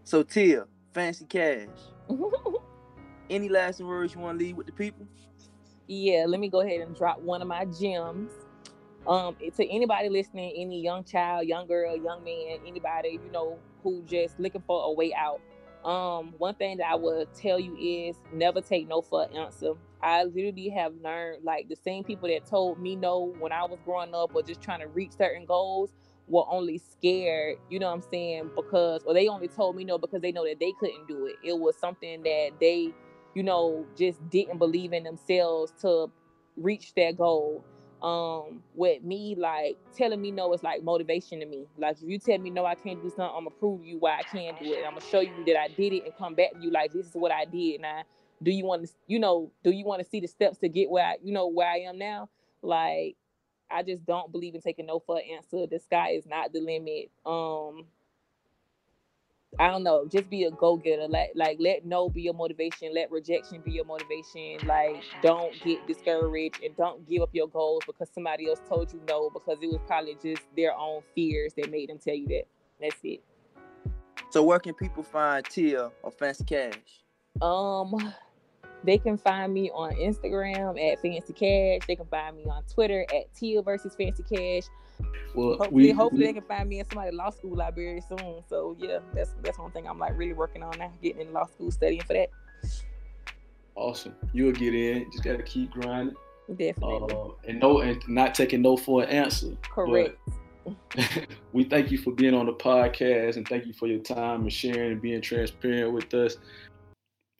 So 0.05 0.23
Tia, 0.23 0.67
fancy 0.93 1.25
cash. 1.27 1.69
Any 3.31 3.49
last 3.49 3.81
words 3.81 4.15
you 4.15 4.21
want 4.21 4.39
to 4.39 4.45
leave 4.45 4.57
with 4.57 4.67
the 4.67 4.73
people? 4.73 5.07
yeah, 5.89 6.25
let 6.27 6.41
me 6.41 6.49
go 6.49 6.61
ahead 6.61 6.81
and 6.81 6.97
drop 6.97 7.21
one 7.21 7.43
of 7.43 7.49
my 7.49 7.65
gems. 7.65 8.31
Um, 9.07 9.37
to 9.57 9.69
anybody 9.69 10.09
listening, 10.09 10.55
any 10.57 10.81
young 10.81 11.03
child, 11.03 11.47
young 11.49 11.67
girl, 11.67 11.97
young 11.97 12.23
man, 12.23 12.59
anybody, 12.67 13.19
you 13.23 13.33
know, 13.33 13.59
who 13.83 14.03
just 14.05 14.39
looking 14.39 14.63
for 14.67 14.85
a 14.85 14.93
way 14.93 15.13
out. 15.13 15.41
Um, 15.85 16.35
one 16.39 16.55
thing 16.55 16.79
that 16.79 16.87
I 16.87 16.95
would 16.95 17.35
tell 17.35 17.59
you 17.59 17.77
is 17.77 18.17
never 18.33 18.61
take 18.61 18.89
no 18.89 19.03
for 19.03 19.25
an 19.25 19.37
answer. 19.37 19.73
I 20.03 20.25
literally 20.25 20.69
have 20.71 20.95
learned 21.03 21.45
like 21.45 21.69
the 21.69 21.77
same 21.77 22.05
people 22.05 22.29
that 22.29 22.47
told 22.47 22.81
me 22.81 22.97
no 22.97 23.35
when 23.39 23.53
I 23.53 23.65
was 23.65 23.79
growing 23.85 24.15
up 24.15 24.35
or 24.35 24.43
just 24.43 24.61
trying 24.63 24.81
to 24.81 24.89
reach 24.89 25.13
certain 25.13 25.45
goals 25.47 25.91
were 26.29 26.45
only 26.49 26.79
scared, 26.79 27.59
you 27.69 27.79
know 27.81 27.89
what 27.89 27.95
I'm 27.95 28.03
saying? 28.11 28.51
Because 28.55 29.03
or 29.05 29.15
they 29.15 29.29
only 29.29 29.49
told 29.49 29.77
me 29.77 29.85
no 29.85 29.99
because 29.99 30.23
they 30.23 30.33
know 30.33 30.47
that 30.47 30.61
they 30.61 30.73
couldn't 30.79 31.09
do 31.09 31.27
it. 31.27 31.37
It 31.45 31.59
was 31.59 31.77
something 31.77 32.23
that 32.23 32.51
they 32.61 32.93
you 33.35 33.43
know, 33.43 33.87
just 33.97 34.29
didn't 34.31 34.59
believe 34.59 34.93
in 34.93 35.05
themselves 35.05 35.73
to 35.81 36.11
reach 36.57 36.95
that 36.95 37.17
goal. 37.17 37.65
Um, 38.03 38.65
with 38.75 39.05
me, 39.05 39.37
like 39.39 39.77
telling 39.97 40.21
me 40.21 40.33
no 40.33 40.53
is 40.53 40.63
like 40.63 40.83
motivation 40.83 41.39
to 41.41 41.47
me. 41.47 41.67
Like 41.79 41.97
if 42.03 42.09
you 42.09 42.19
tell 42.19 42.39
me 42.39 42.51
no, 42.51 42.65
I 42.67 42.75
can't 42.75 43.01
do 43.01 43.09
something, 43.09 43.25
I'm 43.25 43.45
gonna 43.45 43.51
prove 43.51 43.85
you 43.85 43.99
why 43.99 44.19
I 44.19 44.23
can 44.23 44.55
do 44.61 44.73
it. 44.73 44.85
I'm 44.85 44.95
gonna 44.95 45.07
show 45.09 45.21
you 45.21 45.45
that 45.47 45.57
I 45.57 45.69
did 45.69 45.93
it 45.93 46.05
and 46.05 46.17
come 46.17 46.35
back 46.35 46.53
to 46.53 46.59
you 46.59 46.71
like 46.71 46.93
this 46.93 47.07
is 47.07 47.15
what 47.15 47.31
I 47.31 47.45
did. 47.45 47.81
Now, 47.81 48.03
do 48.43 48.51
you 48.51 48.65
want 48.65 48.85
to, 48.87 48.93
you 49.07 49.21
know, 49.21 49.53
do 49.63 49.71
you 49.71 49.85
want 49.85 50.03
to 50.03 50.09
see 50.09 50.21
the 50.21 50.27
steps 50.27 50.59
to 50.59 50.69
get 50.69 50.91
where 50.91 51.05
I, 51.05 51.17
you 51.23 51.33
know, 51.33 51.47
where 51.47 51.69
I 51.69 51.79
am 51.81 51.99
now? 51.99 52.29
Like, 52.61 53.17
I 53.71 53.83
just 53.83 54.05
don't 54.05 54.31
believe 54.33 54.55
in 54.55 54.61
taking 54.61 54.87
no 54.87 54.99
for 54.99 55.19
an 55.19 55.25
answer. 55.37 55.67
The 55.67 55.79
sky 55.79 56.11
is 56.11 56.27
not 56.27 56.53
the 56.53 56.61
limit. 56.61 57.11
Um, 57.25 57.87
I 59.59 59.69
don't 59.69 59.83
know, 59.83 60.07
just 60.11 60.31
be 60.31 60.45
a 60.45 60.51
go 60.51 60.77
getter. 60.77 61.07
Like 61.09 61.33
like 61.35 61.59
let 61.61 61.85
no 61.85 62.09
be 62.09 62.23
your 62.23 62.35
motivation, 62.35 62.95
let 62.95 63.11
rejection 63.11 63.61
be 63.61 63.73
your 63.73 63.85
motivation. 63.85 64.67
Like 64.67 65.03
don't 65.23 65.53
get 65.63 65.87
discouraged 65.87 66.63
and 66.63 66.75
don't 66.77 67.07
give 67.07 67.23
up 67.23 67.31
your 67.33 67.49
goals 67.49 67.83
because 67.87 68.09
somebody 68.15 68.49
else 68.49 68.61
told 68.69 68.93
you 68.93 69.01
no 69.09 69.31
because 69.31 69.59
it 69.61 69.67
was 69.67 69.81
probably 69.87 70.17
just 70.23 70.43
their 70.57 70.75
own 70.75 71.03
fears 71.15 71.53
that 71.55 71.71
made 71.71 71.91
them 71.91 71.99
tell 71.99 72.15
you 72.15 72.29
that. 72.29 72.45
That's 72.81 72.97
it. 73.05 73.23
So 74.31 74.43
where 74.43 74.59
can 74.59 74.75
people 74.75 75.03
find 75.03 75.45
Tia 75.45 75.91
or 76.03 76.11
Fancy 76.11 76.45
Cash? 76.45 77.03
Um 77.43 78.15
they 78.85 78.99
can 78.99 79.17
find 79.17 79.53
me 79.53 79.71
on 79.71 79.93
Instagram 79.93 80.81
at 80.83 81.01
Fancy 81.01 81.33
Cash. 81.33 81.87
They 81.87 81.95
can 81.95 82.07
find 82.07 82.37
me 82.37 82.45
on 82.47 82.65
Twitter 82.65 83.07
at 83.15 83.33
Tia 83.35 83.63
versus 83.63 83.95
Fancy 83.95 84.23
Cash. 84.23 84.65
Well, 85.35 85.57
hopefully, 85.57 85.71
we, 85.71 85.91
hopefully 85.91 86.21
we, 86.21 86.27
they 86.27 86.33
can 86.35 86.43
find 86.43 86.69
me 86.69 86.81
in 86.81 86.87
somebody 86.87 87.17
law 87.17 87.31
school 87.31 87.57
library 87.57 88.03
soon. 88.07 88.43
So 88.49 88.77
yeah, 88.79 88.99
that's 89.15 89.35
that's 89.43 89.59
one 89.59 89.71
thing 89.71 89.89
I'm 89.89 89.99
like 89.99 90.17
really 90.17 90.35
working 90.35 90.63
on 90.63 90.79
now, 90.79 90.93
getting 91.03 91.23
in 91.23 91.33
law 91.33 91.47
school, 91.47 91.71
studying 91.71 92.03
for 92.03 92.13
that. 92.13 92.29
Awesome, 93.75 94.15
you'll 94.33 94.53
get 94.53 94.75
in. 94.75 95.11
Just 95.11 95.25
gotta 95.25 95.43
keep 95.43 95.71
grinding. 95.71 96.15
Definitely. 96.51 97.15
Uh, 97.15 97.29
and 97.49 97.61
no, 97.61 97.81
and 97.81 98.03
not 98.09 98.35
taking 98.35 98.63
no 98.63 98.77
for 98.77 99.03
an 99.03 99.09
answer. 99.09 99.57
Correct. 99.63 100.19
we 101.53 101.65
thank 101.65 101.91
you 101.91 101.99
for 101.99 102.13
being 102.13 102.35
on 102.35 102.47
the 102.47 102.53
podcast 102.53 103.37
and 103.37 103.49
thank 103.49 103.67
you 103.67 103.73
for 103.73 103.89
your 103.89 103.99
time 103.99 104.43
and 104.43 104.53
sharing 104.53 104.93
and 104.93 105.03
being 105.03 105.21
transparent 105.21 105.93
with 105.93 106.13
us. 106.15 106.37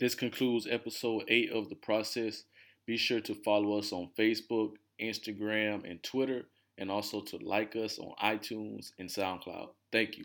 This 0.01 0.15
concludes 0.15 0.67
episode 0.69 1.25
eight 1.29 1.53
of 1.53 1.69
the 1.69 1.77
process. 1.77 2.45
Be 2.87 2.97
sure 2.97 3.21
to 3.21 3.35
follow 3.45 3.79
us 3.79 3.93
on 3.93 4.11
Facebook, 4.19 4.73
Instagram, 5.01 5.89
and 5.89 6.03
Twitter 6.03 6.47
and 6.79 6.91
also 6.91 7.21
to 7.21 7.37
like 7.39 7.77
us 7.77 7.99
on 7.99 8.15
iTunes 8.23 8.93
and 8.99 9.09
SoundCloud. 9.09 9.69
Thank 9.91 10.19
you. 10.19 10.25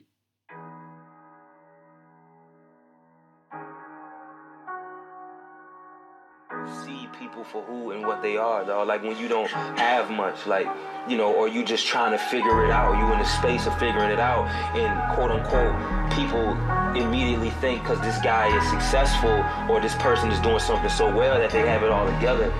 See 6.86 7.08
people 7.20 7.44
for 7.44 7.62
who 7.64 7.92
and 7.92 8.06
what 8.06 8.22
they 8.22 8.38
are, 8.38 8.66
though. 8.66 8.84
Like 8.84 9.04
when 9.04 9.18
you 9.18 9.28
don't 9.28 9.50
have 9.50 10.10
much, 10.10 10.46
like, 10.46 10.68
you 11.08 11.18
know, 11.18 11.34
or 11.34 11.48
you 11.48 11.64
just 11.64 11.86
trying 11.86 12.12
to 12.12 12.18
figure 12.18 12.66
it 12.66 12.72
out. 12.72 12.98
You 12.98 13.12
in 13.14 13.20
the 13.20 13.26
space 13.26 13.68
of 13.68 13.78
figuring 13.80 14.10
it 14.10 14.20
out. 14.20 14.48
And 14.76 15.16
quote 15.16 15.32
unquote, 15.32 16.12
people 16.12 16.58
immediately 16.96 17.52
think 17.62 17.84
because 17.84 18.02
this 18.02 18.18
guy 18.22 18.48
is 18.56 18.70
successful 18.70 19.44
or 19.70 19.80
this 19.80 19.96
person 19.96 20.32
is 20.32 20.40
doing 20.40 20.60
something 20.60 20.90
so 20.90 21.14
well 21.16 21.38
that 21.38 21.52
they 21.52 21.68
have 21.68 21.84
it 21.84 21.92
all 21.92 22.06
together. 22.06 22.52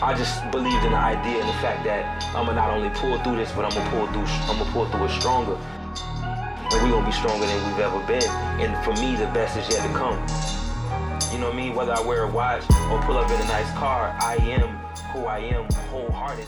I 0.00 0.14
just 0.14 0.48
believed 0.52 0.84
in 0.84 0.92
the 0.92 0.98
idea 0.98 1.40
and 1.40 1.48
the 1.48 1.58
fact 1.58 1.82
that 1.82 2.24
I'm 2.36 2.46
gonna 2.46 2.54
not 2.54 2.70
only 2.70 2.88
pull 2.90 3.18
through 3.24 3.34
this, 3.34 3.50
but 3.50 3.64
I'm 3.64 3.74
gonna 3.74 3.90
pull 3.90 4.06
through. 4.06 4.30
I'm 4.46 4.56
gonna 4.56 4.70
pull 4.70 4.86
through 4.86 5.06
it 5.06 5.10
stronger, 5.10 5.56
and 5.56 6.82
we're 6.82 6.90
gonna 6.90 7.04
be 7.04 7.10
stronger 7.10 7.44
than 7.44 7.66
we've 7.66 7.80
ever 7.80 7.98
been. 8.06 8.22
And 8.62 8.78
for 8.84 8.94
me, 9.02 9.16
the 9.16 9.26
best 9.34 9.58
is 9.58 9.68
yet 9.68 9.84
to 9.84 9.92
come. 9.98 10.14
You 11.32 11.40
know 11.40 11.46
what 11.46 11.54
I 11.54 11.56
mean? 11.56 11.74
Whether 11.74 11.94
I 11.94 12.00
wear 12.00 12.22
a 12.22 12.30
watch 12.30 12.62
or 12.92 13.02
pull 13.02 13.18
up 13.18 13.28
in 13.28 13.40
a 13.40 13.44
nice 13.46 13.70
car, 13.72 14.16
I 14.20 14.36
am 14.36 14.78
who 15.12 15.26
I 15.26 15.38
am, 15.38 15.66
wholehearted. 15.90 16.46